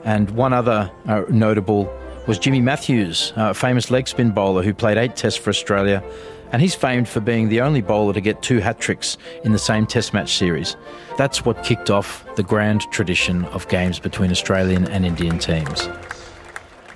And 0.03 0.31
one 0.31 0.53
other 0.53 0.91
uh, 1.07 1.23
notable 1.29 1.91
was 2.27 2.39
Jimmy 2.39 2.61
Matthews, 2.61 3.33
a 3.35 3.53
famous 3.53 3.89
leg 3.89 4.07
spin 4.07 4.31
bowler 4.31 4.61
who 4.61 4.73
played 4.73 4.97
eight 4.97 5.15
Tests 5.15 5.39
for 5.39 5.49
Australia. 5.49 6.03
And 6.51 6.61
he's 6.61 6.73
famed 6.73 7.07
for 7.07 7.19
being 7.19 7.49
the 7.49 7.61
only 7.61 7.81
bowler 7.81 8.13
to 8.13 8.21
get 8.21 8.41
two 8.41 8.59
hat 8.59 8.79
tricks 8.79 9.17
in 9.43 9.51
the 9.51 9.59
same 9.59 9.85
Test 9.85 10.13
match 10.13 10.35
series. 10.35 10.75
That's 11.17 11.45
what 11.45 11.63
kicked 11.63 11.89
off 11.89 12.25
the 12.35 12.43
grand 12.43 12.81
tradition 12.91 13.45
of 13.45 13.67
games 13.67 13.99
between 13.99 14.31
Australian 14.31 14.87
and 14.89 15.05
Indian 15.05 15.37
teams. 15.37 15.87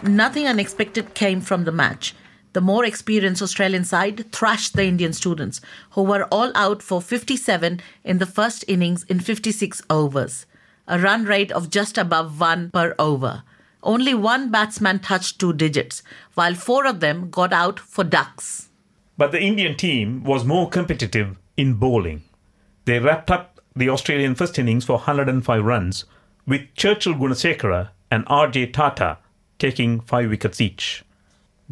Nothing 0.01 0.47
unexpected 0.47 1.13
came 1.13 1.39
from 1.39 1.63
the 1.63 1.71
match. 1.71 2.15
The 2.53 2.61
more 2.61 2.85
experienced 2.85 3.41
Australian 3.41 3.83
side 3.83 4.31
thrashed 4.31 4.75
the 4.75 4.85
Indian 4.85 5.11
students, 5.11 5.59
who 5.91 6.03
were 6.03 6.25
all 6.25 6.51
out 6.53 6.83
for 6.83 7.01
57 7.01 7.81
in 8.03 8.17
the 8.19 8.27
first 8.27 8.63
innings 8.67 9.03
in 9.05 9.19
56 9.19 9.81
overs, 9.89 10.45
a 10.87 10.99
run 10.99 11.25
rate 11.25 11.51
of 11.51 11.71
just 11.71 11.97
above 11.97 12.39
one 12.39 12.69
per 12.69 12.93
over. 12.99 13.41
Only 13.81 14.13
one 14.13 14.51
batsman 14.51 14.99
touched 14.99 15.39
two 15.39 15.53
digits, 15.53 16.03
while 16.35 16.53
four 16.53 16.85
of 16.85 16.99
them 16.99 17.31
got 17.31 17.51
out 17.51 17.79
for 17.79 18.03
ducks. 18.03 18.69
But 19.17 19.31
the 19.31 19.41
Indian 19.41 19.75
team 19.75 20.23
was 20.23 20.45
more 20.45 20.69
competitive 20.69 21.37
in 21.57 21.73
bowling. 21.73 22.23
They 22.85 22.99
wrapped 22.99 23.31
up 23.31 23.61
the 23.75 23.89
Australian 23.89 24.35
first 24.35 24.59
innings 24.59 24.85
for 24.85 24.93
105 24.93 25.63
runs, 25.65 26.05
with 26.45 26.73
Churchill 26.75 27.15
Gunasekara 27.15 27.89
and 28.11 28.25
RJ 28.27 28.73
Tata 28.73 29.17
taking 29.57 30.01
five 30.01 30.29
wickets 30.29 30.61
each. 30.61 31.03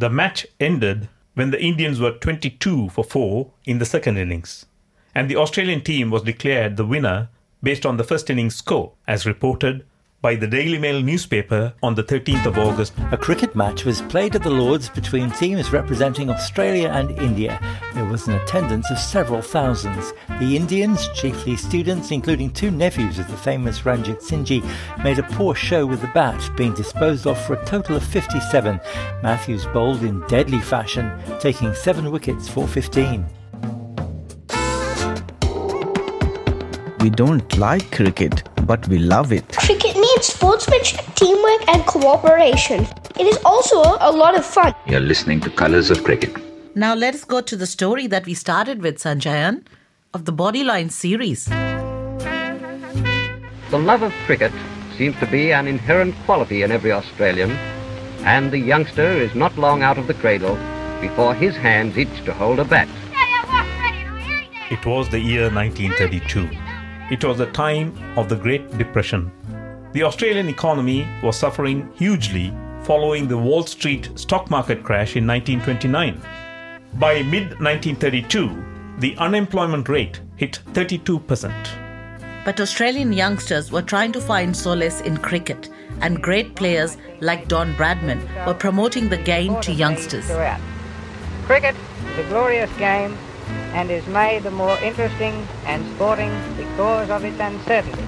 The 0.02 0.10
match 0.10 0.48
ended 0.60 1.10
when 1.36 1.52
the 1.52 1.62
Indians 1.62 2.00
were 2.00 2.14
22 2.14 2.90
for 2.90 3.04
4 3.04 3.52
in 3.66 3.78
the 3.78 3.86
second 3.86 4.18
innings, 4.18 4.66
and 5.14 5.30
the 5.30 5.36
Australian 5.36 5.82
team 5.82 6.10
was 6.10 6.24
declared 6.24 6.76
the 6.76 6.88
winner 6.88 7.30
based 7.62 7.86
on 7.86 7.98
the 7.98 8.04
first 8.04 8.28
innings 8.32 8.56
score, 8.56 8.94
as 9.08 9.28
reported 9.28 9.86
by 10.22 10.36
the 10.36 10.46
Daily 10.46 10.78
Mail 10.78 11.02
newspaper 11.02 11.74
on 11.82 11.96
the 11.96 12.04
13th 12.04 12.46
of 12.46 12.58
August. 12.60 12.94
A 13.12 13.18
cricket 13.18 13.56
match 13.56 13.86
was 13.86 14.04
played 14.04 14.36
at 14.36 14.44
the 14.44 14.52
Lords 14.52 14.88
between 14.88 15.32
teams 15.32 15.74
representing 15.74 16.30
Australia 16.30 16.90
and 16.90 17.10
India. 17.20 17.60
There 17.96 18.06
was 18.06 18.28
an 18.28 18.36
attendance 18.36 18.92
of 18.92 19.00
several 19.00 19.42
thousands. 19.42 20.14
The 20.40 20.56
Indians, 20.56 21.08
chiefly 21.16 21.56
students, 21.56 22.12
including 22.12 22.52
two 22.52 22.70
nephews 22.70 23.18
of 23.18 23.28
the 23.30 23.38
famous 23.38 23.84
Ranjit 23.84 24.20
Singhji, 24.20 24.64
made 25.04 25.18
a 25.18 25.24
poor 25.24 25.56
show 25.56 25.88
with 25.88 26.02
the 26.02 26.12
bat, 26.14 26.52
being 26.56 26.76
disposed 26.76 27.26
of 27.26 27.44
for 27.46 27.54
a 27.54 27.66
total 27.66 27.96
of 27.96 28.04
57. 28.04 28.80
Matthews 29.24 29.66
bowled 29.68 30.04
in 30.04 30.22
deadly 30.28 30.62
fashion, 30.62 31.12
taking 31.40 31.74
seven 31.74 32.12
wickets 32.12 32.48
for 32.48 32.68
15. 32.68 33.26
We 37.02 37.10
don't 37.10 37.58
like 37.58 37.92
cricket, 37.92 38.44
but 38.68 38.88
we 38.88 39.00
love 39.00 39.34
it. 39.34 39.58
Cricket 39.58 39.91
needs 39.91 39.91
sportsmanship, 40.42 41.06
teamwork, 41.14 41.62
and 41.68 41.86
cooperation. 41.86 42.88
It 43.20 43.28
is 43.28 43.38
also 43.46 43.80
a 44.00 44.12
lot 44.12 44.36
of 44.36 44.44
fun. 44.44 44.74
You're 44.88 45.00
listening 45.00 45.40
to 45.42 45.52
Colors 45.52 45.92
of 45.92 46.04
Cricket. 46.04 46.36
Now 46.74 46.96
let 46.96 47.14
us 47.14 47.24
go 47.24 47.42
to 47.42 47.56
the 47.56 47.68
story 47.68 48.08
that 48.08 48.26
we 48.26 48.34
started 48.34 48.82
with, 48.82 48.98
Sanjayan, 48.98 49.64
of 50.16 50.26
the 50.26 50.34
Bodyline 50.34 50.92
series. 50.92 51.46
The 53.70 53.78
love 53.78 54.02
of 54.02 54.12
cricket 54.26 54.52
seems 54.98 55.16
to 55.20 55.28
be 55.28 55.54
an 55.54 55.68
inherent 55.68 56.16
quality 56.26 56.64
in 56.64 56.72
every 56.72 56.92
Australian, 56.92 57.52
and 58.22 58.50
the 58.52 58.58
youngster 58.58 59.12
is 59.12 59.36
not 59.36 59.56
long 59.60 59.84
out 59.84 60.00
of 60.00 60.08
the 60.08 60.16
cradle 60.16 60.58
before 61.02 61.36
his 61.36 61.56
hands 61.56 61.96
itch 61.98 62.26
to 62.26 62.34
hold 62.34 62.58
a 62.58 62.66
bat. 62.66 62.90
It 64.72 64.84
was 64.88 65.08
the 65.08 65.20
year 65.20 65.52
1932. 65.52 66.50
It 67.12 67.24
was 67.24 67.38
the 67.38 67.52
time 67.52 67.94
of 68.18 68.28
the 68.28 68.38
Great 68.38 68.76
Depression. 68.80 69.32
The 69.94 70.04
Australian 70.04 70.48
economy 70.48 71.06
was 71.22 71.36
suffering 71.36 71.92
hugely 71.98 72.54
following 72.84 73.28
the 73.28 73.38
Wall 73.38 73.64
Street 73.64 74.10
stock 74.16 74.50
market 74.50 74.84
crash 74.84 75.18
in 75.18 75.28
1929. 75.28 76.22
By 76.94 77.24
mid 77.24 77.60
1932, 77.60 78.64
the 79.00 79.18
unemployment 79.18 79.90
rate 79.90 80.22
hit 80.38 80.62
32%. 80.72 81.52
But 82.46 82.62
Australian 82.62 83.12
youngsters 83.12 83.70
were 83.74 83.82
trying 83.82 84.14
to 84.14 84.22
find 84.22 84.56
solace 84.56 85.02
in 85.02 85.18
cricket, 85.18 85.70
and 86.00 86.24
great 86.24 86.56
players 86.56 86.96
like 87.20 87.50
Don 87.50 87.74
Bradman 87.74 88.24
were 88.46 88.54
promoting 88.54 89.10
the 89.10 89.18
game 89.18 89.60
to 89.60 89.74
youngsters. 89.74 90.26
Cricket 91.46 91.76
is 92.14 92.26
a 92.26 92.30
glorious 92.30 92.72
game 92.78 93.18
and 93.74 93.92
is 93.92 94.08
made 94.08 94.44
the 94.44 94.52
more 94.52 94.78
interesting 94.78 95.46
and 95.66 95.86
sporting 95.96 96.32
because 96.56 97.10
of 97.10 97.26
its 97.26 97.42
uncertainty. 97.42 98.06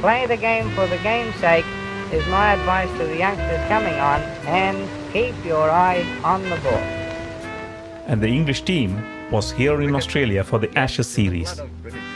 Play 0.00 0.26
the 0.26 0.36
game 0.36 0.70
for 0.70 0.86
the 0.86 0.98
game's 0.98 1.34
sake 1.36 1.64
is 2.12 2.26
my 2.28 2.52
advice 2.52 2.90
to 2.98 3.04
the 3.04 3.16
youngsters 3.16 3.66
coming 3.68 3.94
on 3.94 4.20
and 4.46 4.88
keep 5.12 5.34
your 5.44 5.68
eye 5.70 6.04
on 6.22 6.42
the 6.48 6.56
ball. 6.56 6.82
and 8.08 8.22
the 8.22 8.28
English 8.28 8.62
team 8.62 8.90
was 9.30 9.52
here 9.52 9.82
in 9.82 9.94
Australia 9.94 10.42
for 10.42 10.58
the 10.58 10.70
Ashes 10.78 11.06
series. 11.06 11.60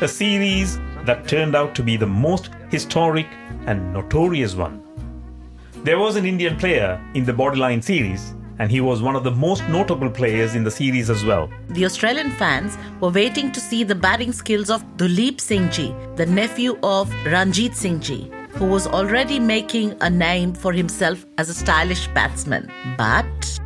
A 0.00 0.08
series 0.08 0.78
that 1.04 1.28
turned 1.28 1.54
out 1.54 1.74
to 1.74 1.82
be 1.82 1.96
the 1.98 2.06
most 2.06 2.48
historic, 2.70 3.26
and 3.66 3.92
notorious 3.92 4.54
one. 4.54 4.82
There 5.84 5.98
was 5.98 6.16
an 6.16 6.24
Indian 6.24 6.56
player 6.56 6.98
in 7.14 7.26
the 7.26 7.32
Bodyline 7.32 7.82
series, 7.82 8.34
and 8.58 8.70
he 8.70 8.80
was 8.80 9.02
one 9.02 9.16
of 9.16 9.24
the 9.24 9.30
most 9.30 9.66
notable 9.68 10.10
players 10.10 10.54
in 10.54 10.64
the 10.64 10.70
series 10.70 11.10
as 11.10 11.24
well. 11.24 11.50
The 11.70 11.84
Australian 11.84 12.30
fans 12.32 12.76
were 13.00 13.10
waiting 13.10 13.52
to 13.52 13.60
see 13.60 13.84
the 13.84 13.94
batting 13.94 14.32
skills 14.32 14.70
of 14.70 14.84
Duleep 14.96 15.40
Singh 15.40 15.70
Ji, 15.70 15.94
the 16.16 16.26
nephew 16.26 16.78
of 16.82 17.12
Ranjit 17.26 17.74
Singh 17.74 18.00
Ji, 18.00 18.30
who 18.50 18.66
was 18.66 18.86
already 18.86 19.38
making 19.38 19.96
a 20.00 20.10
name 20.10 20.52
for 20.54 20.72
himself 20.72 21.26
as 21.38 21.48
a 21.48 21.54
stylish 21.54 22.06
batsman. 22.08 22.70
But 22.98 23.60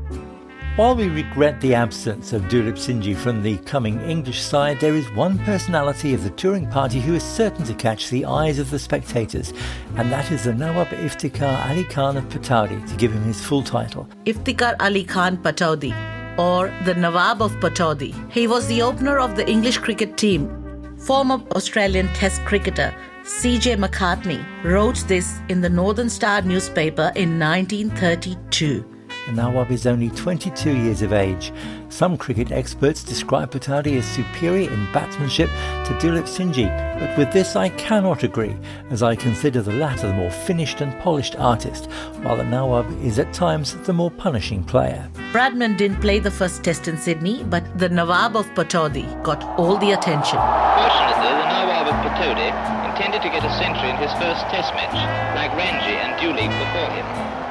While 0.77 0.95
we 0.95 1.09
regret 1.09 1.59
the 1.63 1.75
absence 1.75 2.35
of 2.35 2.43
Dulip 2.51 2.75
Sinji 2.75 3.17
from 3.17 3.43
the 3.43 3.57
coming 3.57 3.99
English 4.03 4.43
side, 4.43 4.79
there 4.79 4.95
is 4.95 5.11
one 5.13 5.39
personality 5.39 6.13
of 6.13 6.23
the 6.23 6.29
touring 6.29 6.69
party 6.69 7.01
who 7.01 7.15
is 7.15 7.23
certain 7.23 7.65
to 7.65 7.73
catch 7.73 8.11
the 8.11 8.27
eyes 8.27 8.59
of 8.59 8.69
the 8.71 8.79
spectators, 8.79 9.55
and 9.97 10.13
that 10.13 10.31
is 10.31 10.45
the 10.45 10.53
Nawab 10.53 10.89
Iftikhar 10.89 11.71
Ali 11.71 11.85
Khan 11.85 12.19
of 12.19 12.29
Pataudi, 12.29 12.87
to 12.91 12.97
give 12.97 13.11
him 13.11 13.23
his 13.23 13.41
full 13.41 13.63
title. 13.63 14.07
Iftikhar 14.27 14.77
Ali 14.79 15.03
Khan 15.03 15.39
Pataudi, 15.39 15.95
or 16.39 16.71
the 16.85 16.95
Nawab 16.95 17.41
of 17.41 17.53
Pataudi. 17.53 18.13
He 18.31 18.47
was 18.47 18.67
the 18.67 18.83
opener 18.83 19.19
of 19.19 19.35
the 19.35 19.49
English 19.49 19.79
cricket 19.79 20.19
team. 20.19 20.51
Former 20.99 21.41
Australian 21.53 22.09
Test 22.09 22.45
cricketer 22.45 22.95
C.J. 23.25 23.77
Macartney 23.77 24.45
wrote 24.63 24.99
this 25.09 25.39
in 25.49 25.63
the 25.63 25.71
Northern 25.71 26.11
Star 26.11 26.43
newspaper 26.43 27.13
in 27.17 27.39
1932. 27.39 28.96
The 29.27 29.33
Nawab 29.33 29.73
is 29.73 29.89
only 29.89 30.11
22 30.11 30.71
years 30.71 31.03
of 31.03 31.13
age. 31.13 31.53
Some 31.89 32.17
cricket 32.17 32.53
experts 32.53 33.03
describe 33.03 33.51
Pataudi 33.51 33.99
as 33.99 34.05
superior 34.05 34.71
in 34.71 34.93
batsmanship 34.93 35.49
to 35.49 35.99
Dulip 35.99 36.29
Singh, 36.29 36.69
but 37.01 37.19
with 37.19 37.33
this 37.33 37.57
I 37.57 37.71
cannot 37.71 38.23
agree, 38.23 38.57
as 38.91 39.03
I 39.03 39.17
consider 39.17 39.63
the 39.63 39.73
latter 39.73 40.07
the 40.07 40.15
more 40.15 40.31
finished 40.31 40.81
and 40.81 40.97
polished 41.01 41.35
artist, 41.41 41.87
while 42.23 42.37
the 42.37 42.45
Nawab 42.45 42.87
is 43.03 43.19
at 43.19 43.33
times 43.33 43.75
the 43.75 43.93
more 43.93 44.13
punishing 44.13 44.63
player. 44.63 45.11
Bradman 45.33 45.77
didn't 45.77 46.01
play 46.01 46.21
the 46.21 46.31
first 46.31 46.63
test 46.63 46.87
in 46.87 46.97
Sydney, 46.97 47.43
but 47.43 47.65
the 47.81 47.89
Nawab 47.89 48.37
of 48.37 48.47
Pataudi 48.55 49.11
got 49.25 49.43
all 49.59 49.77
the 49.77 49.91
attention. 49.91 50.39
Fortunately, 50.39 51.15
the 51.19 51.49
Nawab 51.51 51.89
of 51.89 51.95
Pataudi 52.07 52.47
intended 52.91 53.23
to 53.23 53.29
get 53.29 53.45
a 53.45 53.53
century 53.59 53.91
in 53.91 53.97
his 53.97 54.13
first 54.23 54.43
test 54.55 54.73
match, 54.75 54.95
like 55.35 55.51
Ranji 55.59 55.97
and 55.99 56.15
Dulip 56.21 56.47
before 56.61 56.91
him. 56.95 57.46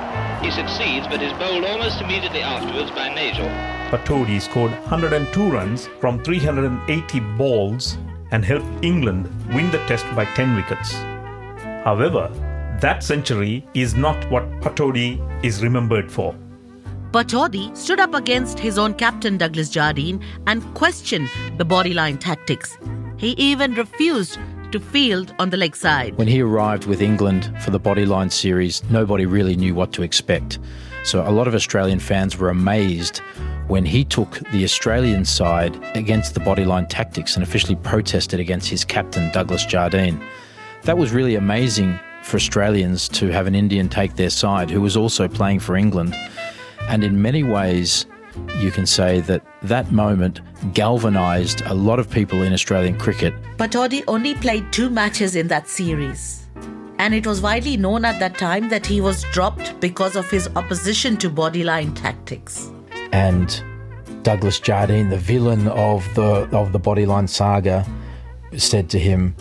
He 0.46 0.52
succeeds, 0.52 1.08
but 1.08 1.24
is 1.24 1.34
bowled 1.34 1.66
almost 1.66 2.02
immediately 2.02 2.42
afterwards 2.42 2.92
by 2.92 3.10
Nagel. 3.10 3.48
Pataudi 3.90 4.40
scored 4.40 4.70
102 4.70 5.50
runs 5.50 5.88
from 6.00 6.24
380 6.24 7.20
balls 7.36 7.98
and 8.30 8.46
helped 8.46 8.86
England 8.86 9.28
win 9.56 9.72
the 9.72 9.80
test 9.88 10.06
by 10.16 10.26
10 10.36 10.56
wickets. 10.56 10.94
However, 11.84 12.30
that 12.80 13.04
century 13.04 13.66
is 13.74 13.96
not 13.96 14.30
what 14.30 14.44
Pataudi 14.62 15.20
is 15.44 15.64
remembered 15.64 16.12
for. 16.12 16.36
Pataudi 17.12 17.76
stood 17.76 18.00
up 18.00 18.14
against 18.14 18.60
his 18.60 18.78
own 18.78 18.94
captain 18.94 19.40
Douglas 19.40 19.72
Jardine 19.72 20.24
and 20.46 20.62
questioned 20.76 21.28
the 21.58 21.66
bodyline 21.66 22.20
tactics. 22.20 22.78
He 23.18 23.32
even 23.32 23.74
refused 23.74 24.38
to 24.76 24.86
field 24.86 25.34
on 25.40 25.50
the 25.50 25.58
leg 25.58 25.74
side. 25.76 26.18
When 26.18 26.28
he 26.28 26.42
arrived 26.42 26.86
with 26.86 27.02
England 27.02 27.52
for 27.62 27.72
the 27.72 27.80
Bodyline 27.80 28.30
series, 28.30 28.84
nobody 28.90 29.26
really 29.26 29.56
knew 29.56 29.74
what 29.74 29.94
to 29.94 30.04
expect. 30.04 30.60
So 31.06 31.26
a 31.26 31.32
lot 31.32 31.48
of 31.48 31.56
Australian 31.56 32.00
fans 32.00 32.38
were 32.38 32.50
amazed 32.50 33.20
when 33.68 33.86
he 33.86 34.04
took 34.04 34.40
the 34.52 34.66
Australian 34.66 35.24
side 35.24 35.82
against 35.96 36.34
the 36.34 36.42
Bodyline 36.42 36.88
tactics 36.90 37.36
and 37.36 37.44
officially 37.44 37.76
protested 37.76 38.40
against 38.42 38.68
his 38.68 38.84
captain, 38.84 39.32
Douglas 39.32 39.66
Jardine. 39.66 40.22
That 40.84 40.98
was 40.98 41.14
really 41.14 41.36
amazing 41.36 41.98
for 42.24 42.36
Australians 42.36 43.08
to 43.10 43.30
have 43.30 43.48
an 43.48 43.56
Indian 43.56 43.88
take 43.88 44.16
their 44.16 44.30
side 44.30 44.70
who 44.70 44.82
was 44.82 44.98
also 44.98 45.30
playing 45.30 45.60
for 45.62 45.78
England. 45.78 46.14
And 46.90 47.02
in 47.04 47.22
many 47.22 47.44
ways, 47.44 48.08
you 48.60 48.72
can 48.72 48.86
say 48.86 49.22
that 49.22 49.44
that 49.64 49.92
moment 49.92 50.42
galvanised 50.74 51.62
a 51.66 51.74
lot 51.74 52.00
of 52.00 52.10
people 52.10 52.42
in 52.42 52.54
Australian 52.54 52.98
cricket. 52.98 53.34
Pataudi 53.58 54.04
only 54.08 54.36
played 54.36 54.72
two 54.72 54.90
matches 54.90 55.36
in 55.36 55.48
that 55.48 55.68
series. 55.68 56.48
And 56.98 57.14
it 57.14 57.28
was 57.28 57.42
widely 57.42 57.78
known 57.78 58.06
at 58.06 58.20
that 58.20 58.38
time 58.38 58.70
that 58.70 58.86
he 58.86 59.02
was 59.02 59.24
dropped 59.32 59.80
because 59.80 60.16
of 60.16 60.30
his 60.30 60.50
opposition 60.56 61.18
to 61.18 61.30
bodyline 61.30 61.94
tactics. 61.96 62.72
And 63.12 63.64
Douglas 64.24 64.60
Jardine, 64.60 65.10
the 65.10 65.18
villain 65.18 65.68
of 65.68 66.04
the 66.16 66.50
of 66.52 66.72
the 66.72 66.80
Bodyline 66.80 67.30
saga, 67.30 67.86
said 68.58 68.90
to 68.90 69.00
him, 69.00 69.36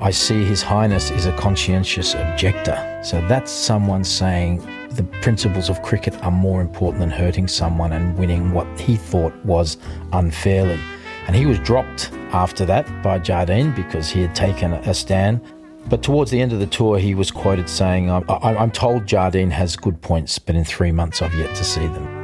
I 0.00 0.10
see 0.10 0.44
His 0.44 0.62
Highness 0.62 1.10
is 1.10 1.26
a 1.26 1.36
conscientious 1.36 2.14
objector. 2.14 3.00
So 3.04 3.20
that's 3.28 3.50
someone 3.50 4.02
saying 4.02 4.66
the 4.96 5.04
principles 5.22 5.68
of 5.68 5.82
cricket 5.82 6.14
are 6.22 6.30
more 6.30 6.60
important 6.60 7.00
than 7.00 7.10
hurting 7.10 7.48
someone 7.48 7.92
and 7.92 8.16
winning 8.18 8.52
what 8.52 8.66
he 8.78 8.96
thought 8.96 9.34
was 9.44 9.76
unfairly. 10.12 10.78
And 11.26 11.34
he 11.34 11.46
was 11.46 11.58
dropped 11.58 12.12
after 12.32 12.64
that 12.66 13.02
by 13.02 13.18
Jardine 13.18 13.72
because 13.74 14.10
he 14.10 14.22
had 14.22 14.34
taken 14.34 14.72
a 14.72 14.94
stand. 14.94 15.40
But 15.86 16.02
towards 16.02 16.30
the 16.30 16.40
end 16.40 16.52
of 16.52 16.60
the 16.60 16.66
tour, 16.66 16.98
he 16.98 17.14
was 17.14 17.30
quoted 17.30 17.68
saying, 17.68 18.10
I- 18.10 18.22
I'm 18.28 18.70
told 18.70 19.06
Jardine 19.06 19.50
has 19.50 19.76
good 19.76 20.00
points, 20.00 20.38
but 20.38 20.54
in 20.54 20.64
three 20.64 20.92
months 20.92 21.22
I've 21.22 21.34
yet 21.34 21.54
to 21.56 21.64
see 21.64 21.86
them. 21.86 22.22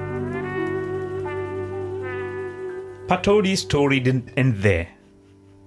Pataudi's 3.06 3.60
story 3.60 4.00
didn't 4.00 4.30
end 4.36 4.58
there. 4.58 4.88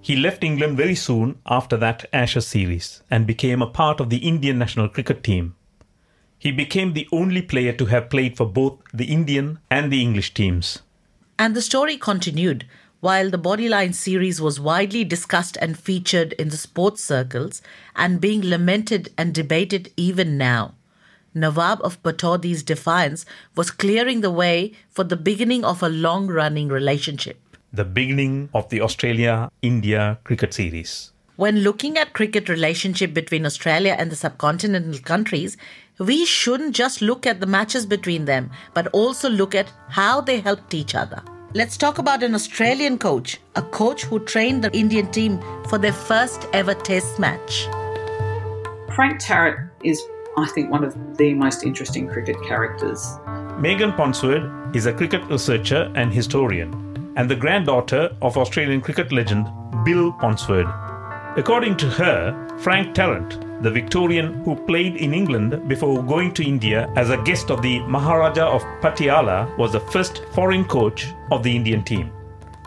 He 0.02 0.16
left 0.16 0.44
England 0.44 0.78
very 0.78 0.96
soon 0.96 1.40
after 1.46 1.78
that 1.78 2.06
Ashes 2.12 2.48
series 2.48 3.04
and 3.10 3.26
became 3.28 3.62
a 3.62 3.68
part 3.68 4.00
of 4.00 4.10
the 4.10 4.18
Indian 4.18 4.58
national 4.58 4.90
cricket 4.90 5.24
team. 5.24 5.56
He 6.44 6.52
became 6.52 6.92
the 6.92 7.08
only 7.14 7.42
player 7.42 7.72
to 7.72 7.86
have 7.86 8.10
played 8.10 8.36
for 8.36 8.46
both 8.46 8.78
the 8.94 9.06
Indian 9.06 9.60
and 9.72 9.90
the 9.90 10.02
English 10.02 10.34
teams. 10.34 10.82
And 11.40 11.56
the 11.56 11.62
story 11.62 11.96
continued. 11.96 12.66
While 13.00 13.30
the 13.30 13.40
Bodyline 13.40 13.94
series 13.96 14.42
was 14.42 14.60
widely 14.60 15.06
discussed 15.06 15.56
and 15.62 15.80
featured 15.80 16.34
in 16.34 16.50
the 16.50 16.58
sports 16.58 17.02
circles 17.02 17.62
and 17.96 18.20
being 18.20 18.42
lamented 18.42 19.14
and 19.18 19.34
debated 19.34 19.94
even 19.96 20.38
now, 20.38 20.76
Nawab 21.34 21.80
of 21.82 22.04
Pataudi's 22.04 22.62
defiance 22.62 23.26
was 23.56 23.72
clearing 23.72 24.20
the 24.20 24.30
way 24.30 24.74
for 24.90 25.06
the 25.06 25.16
beginning 25.16 25.64
of 25.64 25.82
a 25.82 25.88
long 25.88 26.28
running 26.28 26.68
relationship. 26.68 27.40
The 27.72 27.86
beginning 27.86 28.50
of 28.54 28.68
the 28.68 28.82
Australia 28.82 29.50
India 29.62 30.20
cricket 30.26 30.54
series. 30.54 31.14
When 31.36 31.62
looking 31.62 31.98
at 31.98 32.14
cricket 32.14 32.48
relationship 32.48 33.12
between 33.12 33.44
Australia 33.44 33.96
and 33.98 34.12
the 34.12 34.16
subcontinental 34.16 35.04
countries, 35.04 35.58
we 36.00 36.26
shouldn't 36.26 36.76
just 36.76 37.02
look 37.02 37.28
at 37.28 37.40
the 37.40 37.46
matches 37.46 37.86
between 37.86 38.26
them, 38.26 38.50
but 38.74 38.88
also 38.88 39.30
look 39.30 39.54
at 39.54 39.72
how 39.90 40.22
they 40.22 40.40
helped 40.40 40.74
each 40.74 40.96
other. 40.96 41.22
Let's 41.54 41.78
talk 41.78 42.00
about 42.00 42.24
an 42.24 42.34
Australian 42.34 42.98
coach, 42.98 43.40
a 43.56 43.62
coach 43.62 44.04
who 44.06 44.20
trained 44.20 44.64
the 44.64 44.76
Indian 44.76 45.12
team 45.12 45.40
for 45.70 45.78
their 45.78 45.94
first 45.94 46.48
ever 46.52 46.74
test 46.74 47.20
match. 47.20 47.68
Frank 48.96 49.20
Tarrant 49.20 49.70
is, 49.84 50.02
I 50.36 50.48
think, 50.48 50.72
one 50.72 50.84
of 50.84 51.18
the 51.18 51.36
most 51.36 51.64
interesting 51.64 52.08
cricket 52.08 52.38
characters. 52.44 53.18
Megan 53.60 53.92
Ponsford 53.92 54.76
is 54.76 54.88
a 54.88 54.94
cricket 54.94 55.24
researcher 55.26 55.92
and 55.96 56.12
historian, 56.12 57.14
and 57.16 57.30
the 57.30 57.36
granddaughter 57.36 58.16
of 58.24 58.36
Australian 58.36 58.82
cricket 58.82 59.12
legend 59.12 59.46
Bill 59.86 60.12
Ponsford. 60.14 60.66
According 61.38 61.78
to 61.78 61.90
her, 61.90 62.58
Frank 62.60 62.96
Tarrant, 62.96 63.53
the 63.62 63.72
Victorian 63.72 64.44
who 64.44 64.56
played 64.56 64.98
in 64.98 65.14
England 65.14 65.68
before 65.68 66.04
going 66.04 66.34
to 66.34 66.44
India 66.44 66.92
as 66.96 67.10
a 67.10 67.18
guest 67.18 67.50
of 67.50 67.62
the 67.62 67.80
Maharaja 67.82 68.48
of 68.48 68.62
Patiala, 68.82 69.58
was 69.58 69.72
the 69.72 69.80
first 69.80 70.24
foreign 70.34 70.66
coach 70.66 71.08
of 71.32 71.44
the 71.44 71.56
Indian 71.56 71.84
team. 71.84 72.12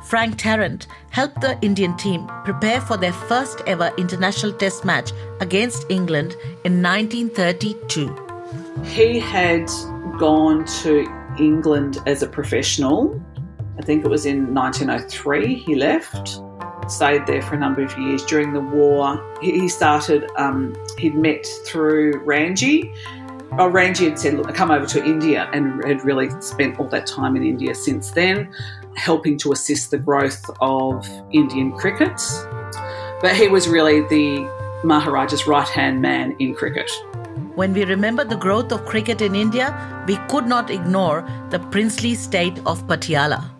Frank 0.06 0.38
Tarrant 0.38 0.86
helped 1.10 1.40
the 1.40 1.58
Indian 1.62 1.96
team 1.96 2.30
prepare 2.44 2.80
for 2.80 2.96
their 2.96 3.12
first 3.12 3.60
ever 3.66 3.90
international 3.98 4.52
test 4.52 4.84
match 4.84 5.10
against 5.40 5.84
England 5.90 6.36
in 6.64 6.80
1932. 6.80 8.14
He 8.84 9.18
had 9.18 9.68
gone 10.18 10.64
to 10.82 11.06
England 11.38 11.98
as 12.06 12.22
a 12.22 12.28
professional. 12.28 13.20
I 13.78 13.82
think 13.82 14.04
it 14.04 14.08
was 14.08 14.26
in 14.26 14.54
1903 14.54 15.54
he 15.54 15.74
left. 15.74 16.40
Stayed 16.88 17.26
there 17.26 17.42
for 17.42 17.56
a 17.56 17.58
number 17.58 17.82
of 17.82 17.96
years. 17.98 18.24
During 18.24 18.52
the 18.52 18.60
war, 18.60 19.20
he 19.40 19.68
started, 19.68 20.30
um, 20.36 20.76
he'd 20.98 21.14
met 21.14 21.44
through 21.64 22.18
Ranji. 22.24 22.92
Oh, 23.58 23.66
Ranji 23.66 24.08
had 24.08 24.18
said, 24.18 24.34
Look, 24.34 24.54
come 24.54 24.70
over 24.70 24.86
to 24.86 25.04
India 25.04 25.48
and 25.52 25.84
had 25.84 26.04
really 26.04 26.30
spent 26.40 26.78
all 26.78 26.88
that 26.88 27.06
time 27.06 27.36
in 27.36 27.44
India 27.44 27.74
since 27.74 28.10
then, 28.10 28.52
helping 28.94 29.36
to 29.38 29.52
assist 29.52 29.90
the 29.90 29.98
growth 29.98 30.44
of 30.60 31.06
Indian 31.32 31.72
cricket. 31.72 32.20
But 33.20 33.34
he 33.34 33.48
was 33.48 33.66
really 33.66 34.02
the 34.02 34.48
Maharaja's 34.84 35.46
right 35.46 35.68
hand 35.68 36.00
man 36.00 36.36
in 36.38 36.54
cricket. 36.54 36.90
When 37.56 37.72
we 37.72 37.84
remember 37.84 38.24
the 38.24 38.36
growth 38.36 38.70
of 38.70 38.84
cricket 38.84 39.22
in 39.22 39.34
India, 39.34 39.72
we 40.06 40.16
could 40.28 40.46
not 40.46 40.70
ignore 40.70 41.26
the 41.50 41.58
princely 41.58 42.14
state 42.14 42.58
of 42.66 42.86
Patiala. 42.86 43.55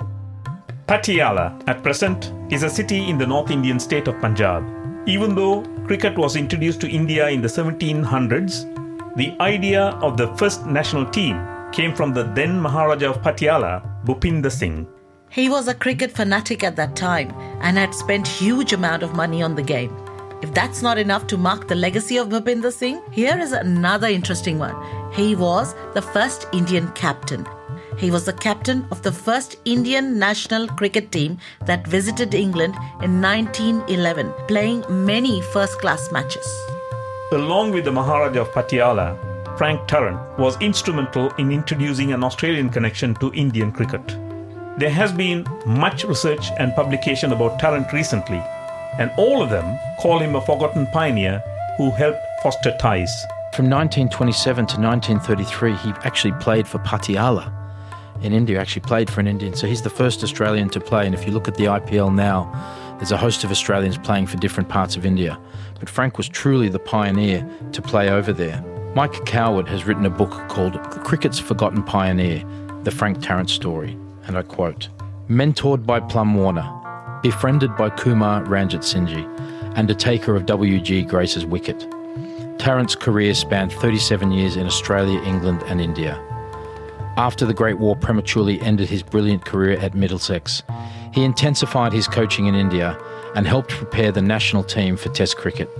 Patiala, 0.86 1.60
at 1.66 1.82
present, 1.82 2.32
is 2.48 2.62
a 2.62 2.70
city 2.70 3.10
in 3.10 3.18
the 3.18 3.26
North 3.26 3.50
Indian 3.50 3.80
state 3.80 4.06
of 4.06 4.20
Punjab. 4.20 4.64
Even 5.08 5.34
though 5.34 5.62
cricket 5.84 6.16
was 6.16 6.36
introduced 6.36 6.80
to 6.80 6.88
India 6.88 7.28
in 7.28 7.42
the 7.42 7.48
1700s, 7.48 9.16
the 9.16 9.34
idea 9.40 9.86
of 10.00 10.16
the 10.16 10.28
first 10.36 10.64
national 10.64 11.04
team 11.06 11.44
came 11.72 11.92
from 11.92 12.14
the 12.14 12.22
then 12.22 12.60
Maharaja 12.60 13.10
of 13.10 13.20
Patiala, 13.20 13.82
Bhupinder 14.04 14.50
Singh. 14.50 14.86
He 15.28 15.48
was 15.48 15.66
a 15.66 15.74
cricket 15.74 16.12
fanatic 16.12 16.62
at 16.62 16.76
that 16.76 16.94
time 16.94 17.34
and 17.62 17.76
had 17.76 17.92
spent 17.92 18.28
huge 18.28 18.72
amount 18.72 19.02
of 19.02 19.16
money 19.16 19.42
on 19.42 19.56
the 19.56 19.62
game. 19.62 19.92
If 20.40 20.54
that's 20.54 20.82
not 20.82 20.98
enough 20.98 21.26
to 21.28 21.36
mark 21.36 21.66
the 21.66 21.74
legacy 21.74 22.16
of 22.16 22.28
Bhupinder 22.28 22.72
Singh, 22.72 23.02
here 23.10 23.36
is 23.36 23.50
another 23.50 24.06
interesting 24.06 24.60
one. 24.60 24.76
He 25.12 25.34
was 25.34 25.74
the 25.94 26.02
first 26.02 26.46
Indian 26.52 26.92
captain. 26.92 27.44
He 27.98 28.10
was 28.10 28.26
the 28.26 28.32
captain 28.34 28.86
of 28.90 29.00
the 29.00 29.10
first 29.10 29.56
Indian 29.64 30.18
national 30.18 30.68
cricket 30.68 31.10
team 31.10 31.38
that 31.64 31.86
visited 31.86 32.34
England 32.34 32.74
in 33.02 33.22
1911, 33.22 34.34
playing 34.48 34.84
many 34.90 35.40
first 35.40 35.78
class 35.80 36.12
matches. 36.12 36.46
Along 37.32 37.72
with 37.72 37.86
the 37.86 37.92
Maharaja 37.92 38.42
of 38.42 38.50
Patiala, 38.50 39.16
Frank 39.56 39.88
Tarrant 39.88 40.20
was 40.38 40.60
instrumental 40.60 41.30
in 41.38 41.50
introducing 41.50 42.12
an 42.12 42.22
Australian 42.22 42.68
connection 42.68 43.14
to 43.14 43.32
Indian 43.32 43.72
cricket. 43.72 44.06
There 44.78 44.90
has 44.90 45.10
been 45.10 45.46
much 45.64 46.04
research 46.04 46.50
and 46.58 46.74
publication 46.74 47.32
about 47.32 47.58
Tarrant 47.58 47.90
recently, 47.94 48.42
and 48.98 49.10
all 49.16 49.40
of 49.42 49.48
them 49.48 49.78
call 50.00 50.18
him 50.18 50.34
a 50.34 50.42
forgotten 50.42 50.86
pioneer 50.88 51.42
who 51.78 51.90
helped 51.92 52.20
foster 52.42 52.76
ties. 52.78 53.24
From 53.54 53.70
1927 53.70 54.66
to 54.66 54.80
1933, 54.80 55.72
he 55.76 55.90
actually 56.04 56.34
played 56.40 56.68
for 56.68 56.78
Patiala 56.80 57.55
in 58.22 58.32
India, 58.32 58.60
actually 58.60 58.82
played 58.82 59.10
for 59.10 59.20
an 59.20 59.26
Indian. 59.26 59.54
So 59.54 59.66
he's 59.66 59.82
the 59.82 59.90
first 59.90 60.22
Australian 60.22 60.68
to 60.70 60.80
play. 60.80 61.06
And 61.06 61.14
if 61.14 61.26
you 61.26 61.32
look 61.32 61.48
at 61.48 61.56
the 61.56 61.64
IPL 61.64 62.14
now, 62.14 62.50
there's 62.98 63.12
a 63.12 63.16
host 63.16 63.44
of 63.44 63.50
Australians 63.50 63.98
playing 63.98 64.26
for 64.26 64.36
different 64.38 64.68
parts 64.68 64.96
of 64.96 65.04
India. 65.04 65.38
But 65.78 65.88
Frank 65.88 66.16
was 66.16 66.28
truly 66.28 66.68
the 66.68 66.78
pioneer 66.78 67.48
to 67.72 67.82
play 67.82 68.08
over 68.08 68.32
there. 68.32 68.64
Mike 68.94 69.26
Coward 69.26 69.68
has 69.68 69.86
written 69.86 70.06
a 70.06 70.10
book 70.10 70.32
called 70.48 70.80
Cricket's 71.04 71.38
Forgotten 71.38 71.82
Pioneer 71.82 72.42
The 72.84 72.90
Frank 72.90 73.20
Tarrant 73.20 73.50
Story. 73.50 73.98
And 74.26 74.38
I 74.38 74.42
quote 74.42 74.88
Mentored 75.28 75.84
by 75.84 76.00
Plum 76.00 76.34
Warner, 76.34 76.66
befriended 77.22 77.76
by 77.76 77.90
Kumar 77.90 78.44
Ranjit 78.44 78.84
Singh, 78.84 79.26
and 79.76 79.90
a 79.90 79.94
taker 79.94 80.34
of 80.34 80.46
W.G. 80.46 81.02
Grace's 81.02 81.44
wicket. 81.44 81.86
Tarrant's 82.58 82.94
career 82.94 83.34
spanned 83.34 83.72
37 83.74 84.32
years 84.32 84.56
in 84.56 84.66
Australia, 84.66 85.20
England, 85.24 85.62
and 85.66 85.80
India. 85.80 86.18
After 87.18 87.46
the 87.46 87.54
Great 87.54 87.78
War 87.78 87.96
prematurely 87.96 88.60
ended 88.60 88.90
his 88.90 89.02
brilliant 89.02 89.46
career 89.46 89.78
at 89.78 89.94
Middlesex, 89.94 90.62
he 91.14 91.24
intensified 91.24 91.94
his 91.94 92.06
coaching 92.06 92.44
in 92.44 92.54
India 92.54 92.98
and 93.34 93.46
helped 93.46 93.70
prepare 93.70 94.12
the 94.12 94.20
national 94.20 94.62
team 94.62 94.98
for 94.98 95.08
Test 95.08 95.38
cricket. 95.38 95.70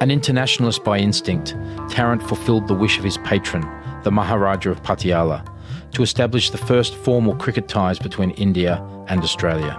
An 0.00 0.10
internationalist 0.10 0.82
by 0.82 0.98
instinct, 0.98 1.54
Tarrant 1.90 2.22
fulfilled 2.22 2.68
the 2.68 2.74
wish 2.74 2.96
of 2.96 3.04
his 3.04 3.18
patron, 3.18 3.68
the 4.02 4.10
Maharaja 4.10 4.70
of 4.70 4.82
Patiala, 4.82 5.46
to 5.92 6.02
establish 6.02 6.48
the 6.48 6.56
first 6.56 6.94
formal 6.94 7.36
cricket 7.36 7.68
ties 7.68 7.98
between 7.98 8.30
India 8.30 8.82
and 9.08 9.22
Australia. 9.22 9.76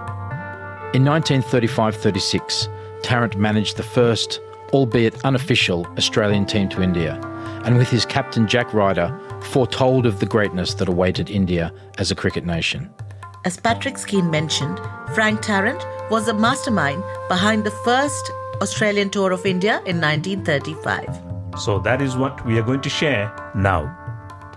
In 0.94 1.04
1935 1.04 1.96
36, 1.96 2.68
Tarrant 3.02 3.36
managed 3.36 3.78
the 3.78 3.82
first, 3.82 4.40
albeit 4.72 5.24
unofficial, 5.24 5.88
Australian 5.98 6.46
team 6.46 6.68
to 6.68 6.82
India, 6.82 7.20
and 7.64 7.76
with 7.76 7.88
his 7.90 8.06
captain 8.06 8.46
Jack 8.46 8.72
Ryder, 8.72 9.18
foretold 9.46 10.06
of 10.06 10.20
the 10.20 10.26
greatness 10.26 10.74
that 10.74 10.88
awaited 10.88 11.30
India 11.30 11.72
as 11.98 12.10
a 12.10 12.14
cricket 12.14 12.44
nation. 12.44 12.90
As 13.44 13.56
Patrick 13.56 13.94
Skeen 13.94 14.30
mentioned, 14.30 14.80
Frank 15.14 15.42
Tarrant 15.42 15.84
was 16.10 16.26
the 16.26 16.34
mastermind 16.34 17.02
behind 17.28 17.64
the 17.64 17.70
first 17.84 18.30
Australian 18.60 19.10
tour 19.10 19.32
of 19.32 19.44
India 19.44 19.82
in 19.86 20.00
1935. 20.00 21.60
So 21.60 21.78
that 21.80 22.00
is 22.00 22.16
what 22.16 22.44
we 22.46 22.58
are 22.58 22.62
going 22.62 22.80
to 22.82 22.88
share 22.88 23.32
now. 23.54 23.98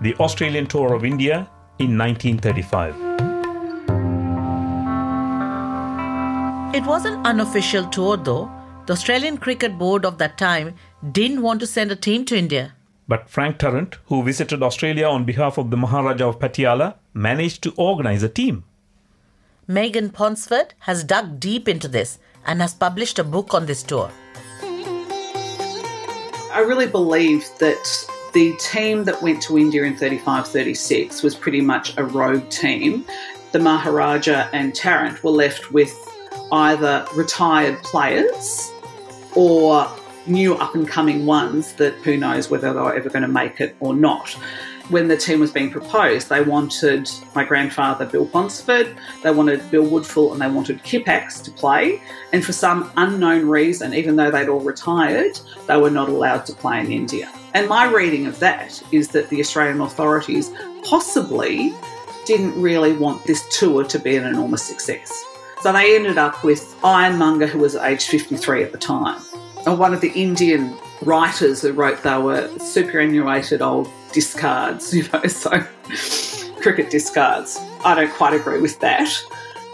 The 0.02 0.14
Australian 0.16 0.68
tour 0.68 0.94
of 0.94 1.04
India 1.04 1.50
in 1.80 1.98
1935. 1.98 2.96
It 6.76 6.86
was 6.86 7.06
an 7.06 7.26
unofficial 7.26 7.86
tour 7.86 8.18
though. 8.18 8.52
The 8.86 8.94
Australian 8.94 9.38
Cricket 9.38 9.78
Board 9.78 10.06
of 10.06 10.18
that 10.20 10.38
time 10.38 10.76
didn't 11.12 11.42
want 11.42 11.60
to 11.62 11.68
send 11.68 11.92
a 11.92 11.96
team 11.96 12.26
to 12.26 12.38
India. 12.38 12.74
But 13.08 13.30
Frank 13.30 13.60
Tarrant, 13.60 13.98
who 14.06 14.24
visited 14.24 14.64
Australia 14.64 15.08
on 15.08 15.26
behalf 15.26 15.58
of 15.58 15.70
the 15.70 15.78
Maharaja 15.78 16.28
of 16.28 16.40
Patiala, 16.40 16.96
managed 17.14 17.62
to 17.64 17.74
organize 17.78 18.24
a 18.24 18.30
team. 18.30 18.64
Megan 19.68 20.10
Ponsford 20.10 20.74
has 20.80 21.04
dug 21.04 21.40
deep 21.40 21.68
into 21.68 21.88
this 21.88 22.20
and 22.46 22.62
has 22.62 22.74
published 22.74 23.20
a 23.20 23.24
book 23.24 23.54
on 23.54 23.66
this 23.66 23.84
tour. 23.84 24.12
I 26.52 26.64
really 26.66 26.88
believe 26.88 27.46
that 27.60 28.08
the 28.34 28.56
team 28.58 29.04
that 29.06 29.22
went 29.22 29.42
to 29.44 29.58
India 29.58 29.84
in 29.84 29.96
35 29.98 30.48
36 30.48 31.22
was 31.24 31.36
pretty 31.36 31.62
much 31.62 31.98
a 31.98 32.04
rogue 32.04 32.50
team. 32.50 33.06
The 33.52 33.60
Maharaja 33.60 34.50
and 34.54 34.74
Tarrant 34.74 35.24
were 35.24 35.32
left 35.32 35.72
with 35.72 35.94
either 36.52 37.06
retired 37.16 37.82
players 37.84 38.72
or 39.36 39.90
new 40.28 40.56
up 40.56 40.76
and 40.76 40.88
coming 40.88 41.26
ones 41.26 41.74
that 41.74 41.94
who 41.96 42.18
knows 42.18 42.50
whether 42.50 42.74
they 42.74 42.80
were 42.80 42.94
ever 42.94 43.10
going 43.10 43.24
to 43.24 43.28
make 43.28 43.62
it 43.62 43.76
or 43.80 43.96
not. 43.96 44.30
When 44.90 45.08
the 45.08 45.18
team 45.18 45.40
was 45.40 45.52
being 45.52 45.72
proposed, 45.72 46.30
they 46.30 46.44
wanted 46.44 47.10
my 47.34 47.44
grandfather 47.44 48.06
Bill 48.06 48.28
Ponsford, 48.28 48.96
they 49.24 49.32
wanted 49.32 49.72
Bill 49.72 49.84
Woodfull, 49.84 50.32
and 50.32 50.40
they 50.40 50.48
wanted 50.48 50.84
Kippax 50.84 51.44
to 51.46 51.52
play. 51.52 52.00
And 52.32 52.46
for 52.46 52.54
some 52.54 52.92
unknown 52.96 53.48
reason, 53.48 53.96
even 53.96 54.16
though 54.16 54.30
they'd 54.30 54.48
all 54.48 54.60
retired, 54.60 55.40
they 55.68 55.78
were 55.78 55.90
not 55.90 56.08
allowed 56.08 56.46
to 56.46 56.54
play 56.54 56.80
in 56.82 56.92
India. 56.92 57.32
And 57.56 57.68
my 57.68 57.90
reading 57.90 58.28
of 58.28 58.38
that 58.40 58.84
is 58.92 59.08
that 59.10 59.30
the 59.30 59.40
Australian 59.40 59.82
authorities 59.82 60.52
possibly 60.84 61.74
didn't 62.26 62.60
really 62.62 62.94
want 62.94 63.24
this 63.26 63.48
tour 63.58 63.84
to 63.86 63.98
be 63.98 64.18
an 64.18 64.26
enormous 64.26 64.62
success. 64.62 65.24
So 65.62 65.74
they 65.74 65.96
ended 65.96 66.20
up 66.20 66.44
with 66.44 66.76
Ironmonger, 66.84 67.48
who 67.48 67.60
was 67.60 67.76
age 67.76 68.06
53 68.06 68.64
at 68.64 68.72
the 68.72 68.78
time. 68.78 69.20
One 69.66 69.94
of 69.94 70.02
the 70.02 70.12
Indian 70.12 70.76
writers 71.02 71.62
who 71.62 71.74
wrote 71.74 72.04
they 72.04 72.18
were 72.18 72.48
superannuated 72.60 73.62
old 73.62 73.90
discards, 74.12 74.94
you 74.94 75.08
know, 75.12 75.24
so 75.28 75.60
cricket 76.62 76.90
discards. 76.90 77.58
I 77.84 77.96
don't 77.96 78.14
quite 78.14 78.34
agree 78.34 78.62
with 78.62 78.80
that. 78.80 79.10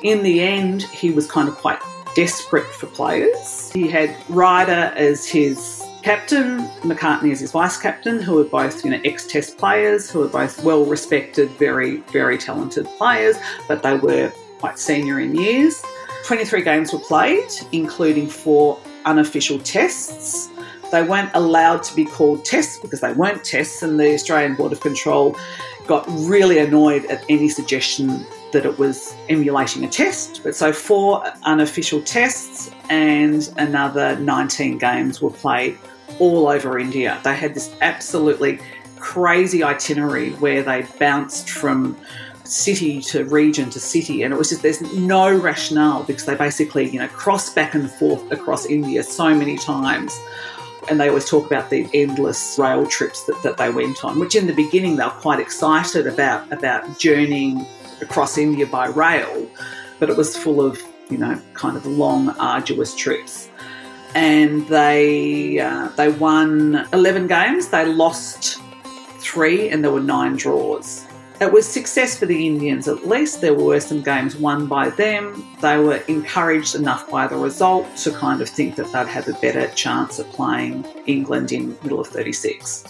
In 0.01 0.23
the 0.23 0.41
end, 0.41 0.83
he 0.83 1.11
was 1.11 1.29
kind 1.29 1.47
of 1.47 1.55
quite 1.55 1.79
desperate 2.15 2.65
for 2.65 2.87
players. 2.87 3.71
He 3.71 3.87
had 3.87 4.15
Ryder 4.29 4.93
as 4.95 5.27
his 5.27 5.85
captain, 6.01 6.67
Macartney 6.81 7.31
as 7.31 7.39
his 7.39 7.51
vice 7.51 7.77
captain, 7.77 8.21
who 8.21 8.35
were 8.35 8.43
both, 8.43 8.83
you 8.83 8.91
know, 8.91 8.99
ex-test 9.05 9.57
players, 9.57 10.09
who 10.09 10.19
were 10.19 10.27
both 10.27 10.63
well-respected, 10.63 11.49
very, 11.51 11.97
very 12.11 12.37
talented 12.37 12.87
players, 12.97 13.37
but 13.67 13.83
they 13.83 13.95
were 13.97 14.31
quite 14.59 14.79
senior 14.79 15.19
in 15.19 15.35
years. 15.35 15.81
23 16.25 16.63
games 16.63 16.93
were 16.93 16.99
played, 16.99 17.49
including 17.71 18.27
four 18.27 18.79
unofficial 19.05 19.59
tests. 19.59 20.49
They 20.91 21.03
weren't 21.03 21.31
allowed 21.33 21.83
to 21.83 21.95
be 21.95 22.05
called 22.05 22.43
tests 22.43 22.79
because 22.79 22.99
they 22.99 23.13
weren't 23.13 23.43
tests, 23.43 23.81
and 23.81 23.99
the 23.99 24.13
Australian 24.13 24.55
Board 24.55 24.71
of 24.71 24.81
Control 24.81 25.37
got 25.87 26.05
really 26.09 26.59
annoyed 26.59 27.05
at 27.05 27.23
any 27.29 27.49
suggestion 27.49 28.25
that 28.51 28.65
it 28.65 28.77
was 28.77 29.15
emulating 29.29 29.83
a 29.83 29.87
test. 29.87 30.41
But 30.43 30.55
so 30.55 30.73
four 30.73 31.23
unofficial 31.43 32.01
tests 32.01 32.71
and 32.89 33.51
another 33.57 34.17
19 34.19 34.77
games 34.77 35.21
were 35.21 35.31
played 35.31 35.77
all 36.19 36.47
over 36.47 36.77
India. 36.77 37.19
They 37.23 37.35
had 37.35 37.53
this 37.53 37.73
absolutely 37.81 38.59
crazy 38.99 39.63
itinerary 39.63 40.31
where 40.33 40.61
they 40.61 40.85
bounced 40.99 41.49
from 41.49 41.97
city 42.51 43.01
to 43.01 43.23
region 43.25 43.69
to 43.69 43.79
city 43.79 44.23
and 44.23 44.33
it 44.33 44.37
was 44.37 44.49
just 44.49 44.61
there's 44.61 44.81
no 44.93 45.35
rationale 45.37 46.03
because 46.03 46.25
they 46.25 46.35
basically 46.35 46.89
you 46.89 46.99
know 46.99 47.07
cross 47.09 47.53
back 47.53 47.73
and 47.73 47.89
forth 47.91 48.29
across 48.31 48.65
india 48.65 49.01
so 49.03 49.33
many 49.33 49.57
times 49.57 50.19
and 50.89 50.99
they 50.99 51.07
always 51.07 51.29
talk 51.29 51.45
about 51.45 51.69
the 51.69 51.87
endless 51.93 52.57
rail 52.59 52.85
trips 52.85 53.23
that, 53.23 53.41
that 53.43 53.57
they 53.57 53.69
went 53.69 54.03
on 54.03 54.19
which 54.19 54.35
in 54.35 54.47
the 54.47 54.53
beginning 54.53 54.97
they 54.97 55.05
were 55.05 55.09
quite 55.11 55.39
excited 55.39 56.07
about 56.07 56.51
about 56.51 56.99
journeying 56.99 57.65
across 58.01 58.37
india 58.37 58.65
by 58.65 58.87
rail 58.87 59.49
but 60.01 60.09
it 60.09 60.17
was 60.17 60.35
full 60.35 60.59
of 60.59 60.81
you 61.11 61.17
know 61.17 61.39
kind 61.53 61.77
of 61.77 61.85
long 61.85 62.29
arduous 62.39 62.95
trips. 62.95 63.49
And 64.15 64.67
they 64.67 65.59
uh, 65.59 65.89
they 65.89 66.09
won 66.09 66.87
11 66.91 67.27
games. 67.27 67.69
They 67.69 67.85
lost 67.85 68.59
three 69.19 69.69
and 69.69 69.83
there 69.83 69.91
were 69.91 70.01
nine 70.01 70.35
draws 70.35 71.05
it 71.41 71.51
was 71.51 71.67
success 71.67 72.19
for 72.19 72.27
the 72.27 72.45
Indians 72.45 72.87
at 72.87 73.07
least. 73.07 73.41
There 73.41 73.55
were 73.55 73.79
some 73.79 74.03
games 74.03 74.35
won 74.35 74.67
by 74.67 74.91
them. 74.91 75.43
They 75.59 75.77
were 75.77 75.97
encouraged 76.07 76.75
enough 76.75 77.09
by 77.09 77.25
the 77.25 77.35
result 77.35 77.87
to 77.97 78.11
kind 78.11 78.41
of 78.41 78.47
think 78.47 78.75
that 78.75 78.91
they'd 78.93 79.07
have 79.07 79.27
a 79.27 79.33
better 79.33 79.67
chance 79.69 80.19
of 80.19 80.29
playing 80.29 80.85
England 81.07 81.51
in 81.51 81.75
middle 81.81 81.99
of 81.99 82.07
36. 82.09 82.85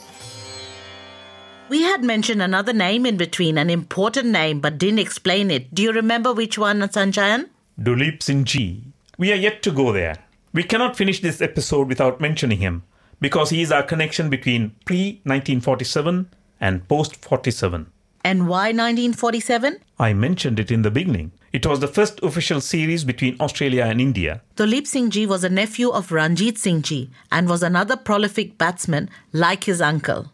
We 1.70 1.84
had 1.84 2.04
mentioned 2.04 2.42
another 2.42 2.74
name 2.74 3.06
in 3.06 3.16
between, 3.16 3.58
an 3.58 3.70
important 3.70 4.28
name, 4.28 4.60
but 4.60 4.78
didn't 4.78 5.00
explain 5.00 5.50
it. 5.50 5.74
Do 5.74 5.82
you 5.82 5.94
remember 5.94 6.34
which 6.34 6.58
one, 6.58 6.82
Sanjayan? 6.82 7.48
Duleep 7.80 8.22
Singh 8.22 8.44
Ji. 8.44 8.84
We 9.18 9.32
are 9.32 9.38
yet 9.38 9.64
to 9.64 9.72
go 9.72 9.94
there. 9.94 10.18
We 10.52 10.64
cannot 10.64 10.98
finish 10.98 11.22
this 11.22 11.42
episode 11.42 11.88
without 11.88 12.20
mentioning 12.20 12.58
him 12.58 12.84
because 13.22 13.52
he 13.52 13.62
is 13.62 13.72
our 13.72 13.84
connection 13.84 14.30
between 14.30 14.76
pre 14.84 15.22
1947 15.24 16.30
and 16.60 16.86
post 16.90 17.16
47. 17.16 17.90
And 18.24 18.48
why 18.48 18.68
1947? 18.68 19.80
I 20.00 20.14
mentioned 20.14 20.60
it 20.60 20.72
in 20.72 20.84
the 20.84 20.92
beginning. 20.92 21.32
It 21.52 21.66
was 21.66 21.80
the 21.80 21.88
first 21.88 22.22
official 22.24 22.62
series 22.62 23.04
between 23.04 23.36
Australia 23.42 23.84
and 23.84 24.00
India. 24.00 24.42
Dulip 24.56 24.88
Singh 24.88 25.10
Ji 25.10 25.26
was 25.26 25.44
a 25.44 25.50
nephew 25.50 25.90
of 25.90 26.12
Ranjit 26.12 26.58
Singh 26.58 26.82
Ji 26.82 27.10
and 27.32 27.50
was 27.50 27.64
another 27.64 27.98
prolific 27.98 28.58
batsman 28.58 29.10
like 29.34 29.66
his 29.66 29.82
uncle. 29.82 30.32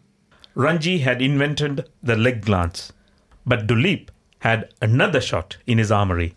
Ranji 0.54 0.98
had 0.98 1.22
invented 1.22 1.88
the 2.02 2.16
leg 2.16 2.44
glance, 2.44 2.92
but 3.46 3.66
Dulip 3.66 4.10
had 4.40 4.72
another 4.80 5.20
shot 5.20 5.56
in 5.66 5.78
his 5.78 5.90
armory. 5.90 6.34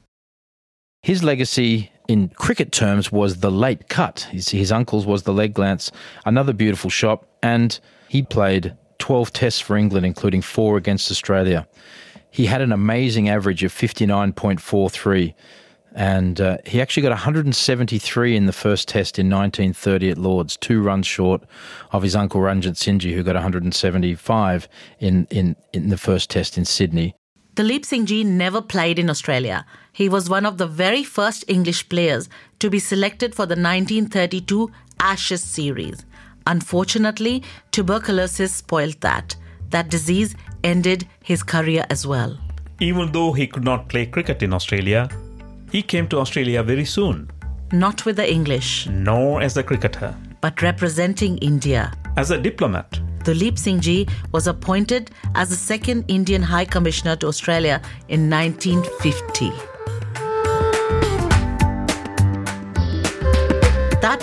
His 1.03 1.23
legacy 1.23 1.91
in 2.07 2.29
cricket 2.29 2.71
terms 2.71 3.11
was 3.11 3.39
the 3.39 3.51
late 3.51 3.87
cut. 3.89 4.27
His, 4.31 4.49
his 4.49 4.71
uncle's 4.71 5.05
was 5.05 5.23
the 5.23 5.33
leg 5.33 5.53
glance, 5.53 5.91
another 6.25 6.53
beautiful 6.53 6.89
shot, 6.89 7.25
and 7.41 7.79
he 8.07 8.21
played 8.21 8.75
12 9.01 9.33
tests 9.33 9.59
for 9.59 9.75
England, 9.75 10.05
including 10.05 10.41
four 10.41 10.77
against 10.77 11.11
Australia. 11.11 11.67
He 12.29 12.45
had 12.45 12.61
an 12.61 12.71
amazing 12.71 13.27
average 13.27 13.63
of 13.63 13.73
59.43, 13.73 15.33
and 15.93 16.39
uh, 16.39 16.57
he 16.65 16.79
actually 16.79 17.01
got 17.01 17.09
173 17.09 18.37
in 18.37 18.45
the 18.45 18.53
first 18.53 18.87
test 18.87 19.19
in 19.19 19.25
1930 19.25 20.11
at 20.11 20.17
Lords, 20.17 20.55
two 20.55 20.81
runs 20.81 21.07
short 21.07 21.41
of 21.91 22.03
his 22.03 22.15
uncle 22.15 22.39
Ranjit 22.39 22.77
Singh, 22.77 23.01
who 23.01 23.23
got 23.23 23.35
175 23.35 24.69
in, 24.99 25.27
in, 25.31 25.55
in 25.73 25.89
the 25.89 25.97
first 25.97 26.29
test 26.29 26.57
in 26.57 26.63
Sydney. 26.63 27.15
Dulip 27.55 27.83
Singh 27.83 28.37
never 28.37 28.61
played 28.61 28.97
in 28.97 29.09
Australia. 29.09 29.65
He 29.91 30.07
was 30.07 30.29
one 30.29 30.45
of 30.45 30.57
the 30.57 30.67
very 30.67 31.03
first 31.03 31.43
English 31.49 31.89
players 31.89 32.29
to 32.59 32.69
be 32.69 32.79
selected 32.79 33.35
for 33.35 33.45
the 33.45 33.55
1932 33.55 34.71
Ashes 34.99 35.43
series. 35.43 36.05
Unfortunately, 36.47 37.43
tuberculosis 37.71 38.53
spoiled 38.53 38.99
that. 39.01 39.35
That 39.69 39.89
disease 39.89 40.35
ended 40.63 41.07
his 41.23 41.43
career 41.43 41.85
as 41.89 42.05
well. 42.05 42.37
Even 42.79 43.11
though 43.11 43.31
he 43.31 43.47
could 43.47 43.63
not 43.63 43.87
play 43.89 44.05
cricket 44.05 44.43
in 44.43 44.53
Australia, 44.53 45.07
he 45.71 45.81
came 45.81 46.07
to 46.09 46.19
Australia 46.19 46.63
very 46.63 46.85
soon, 46.85 47.29
Not 47.71 48.05
with 48.05 48.17
the 48.17 48.29
English, 48.29 48.87
nor 48.87 49.41
as 49.41 49.55
a 49.57 49.63
cricketer, 49.63 50.13
but 50.41 50.61
representing 50.61 51.37
India. 51.37 51.91
as 52.17 52.31
a 52.31 52.37
diplomat. 52.37 52.99
Dulip 53.23 53.57
Singh 53.57 53.79
Ji 53.79 54.07
was 54.33 54.47
appointed 54.47 55.11
as 55.35 55.49
the 55.49 55.55
second 55.55 56.03
Indian 56.09 56.41
High 56.41 56.65
Commissioner 56.65 57.15
to 57.17 57.27
Australia 57.27 57.79
in 58.09 58.29
1950. 58.29 59.70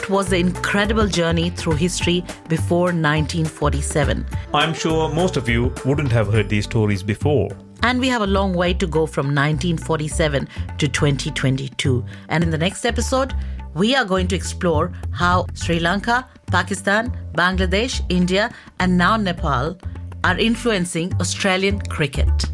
Was 0.09 0.29
the 0.29 0.39
incredible 0.39 1.07
journey 1.07 1.51
through 1.51 1.75
history 1.75 2.25
before 2.49 2.87
1947. 2.87 4.25
I'm 4.55 4.73
sure 4.73 5.09
most 5.11 5.37
of 5.37 5.49
you 5.49 5.73
wouldn't 5.85 6.11
have 6.13 6.33
heard 6.33 6.49
these 6.49 6.65
stories 6.65 7.03
before. 7.03 7.51
And 7.83 8.01
we 8.01 8.09
have 8.09 8.23
a 8.23 8.27
long 8.27 8.55
way 8.55 8.73
to 8.75 8.87
go 8.87 9.07
from 9.07 9.27
1947 9.27 10.49
to 10.79 10.89
2022. 10.89 12.05
And 12.31 12.43
in 12.43 12.51
the 12.51 12.57
next 12.57 12.87
episode, 12.87 13.35
we 13.75 13.95
are 13.95 14.05
going 14.05 14.29
to 14.29 14.37
explore 14.37 14.93
how 15.13 15.47
Sri 15.53 15.79
Lanka, 15.79 16.27
Pakistan, 16.47 17.17
Bangladesh, 17.35 18.01
India, 18.09 18.51
and 18.81 18.97
now 18.97 19.17
Nepal 19.17 19.79
are 20.25 20.39
influencing 20.39 21.13
Australian 21.21 21.81
cricket. 21.81 22.47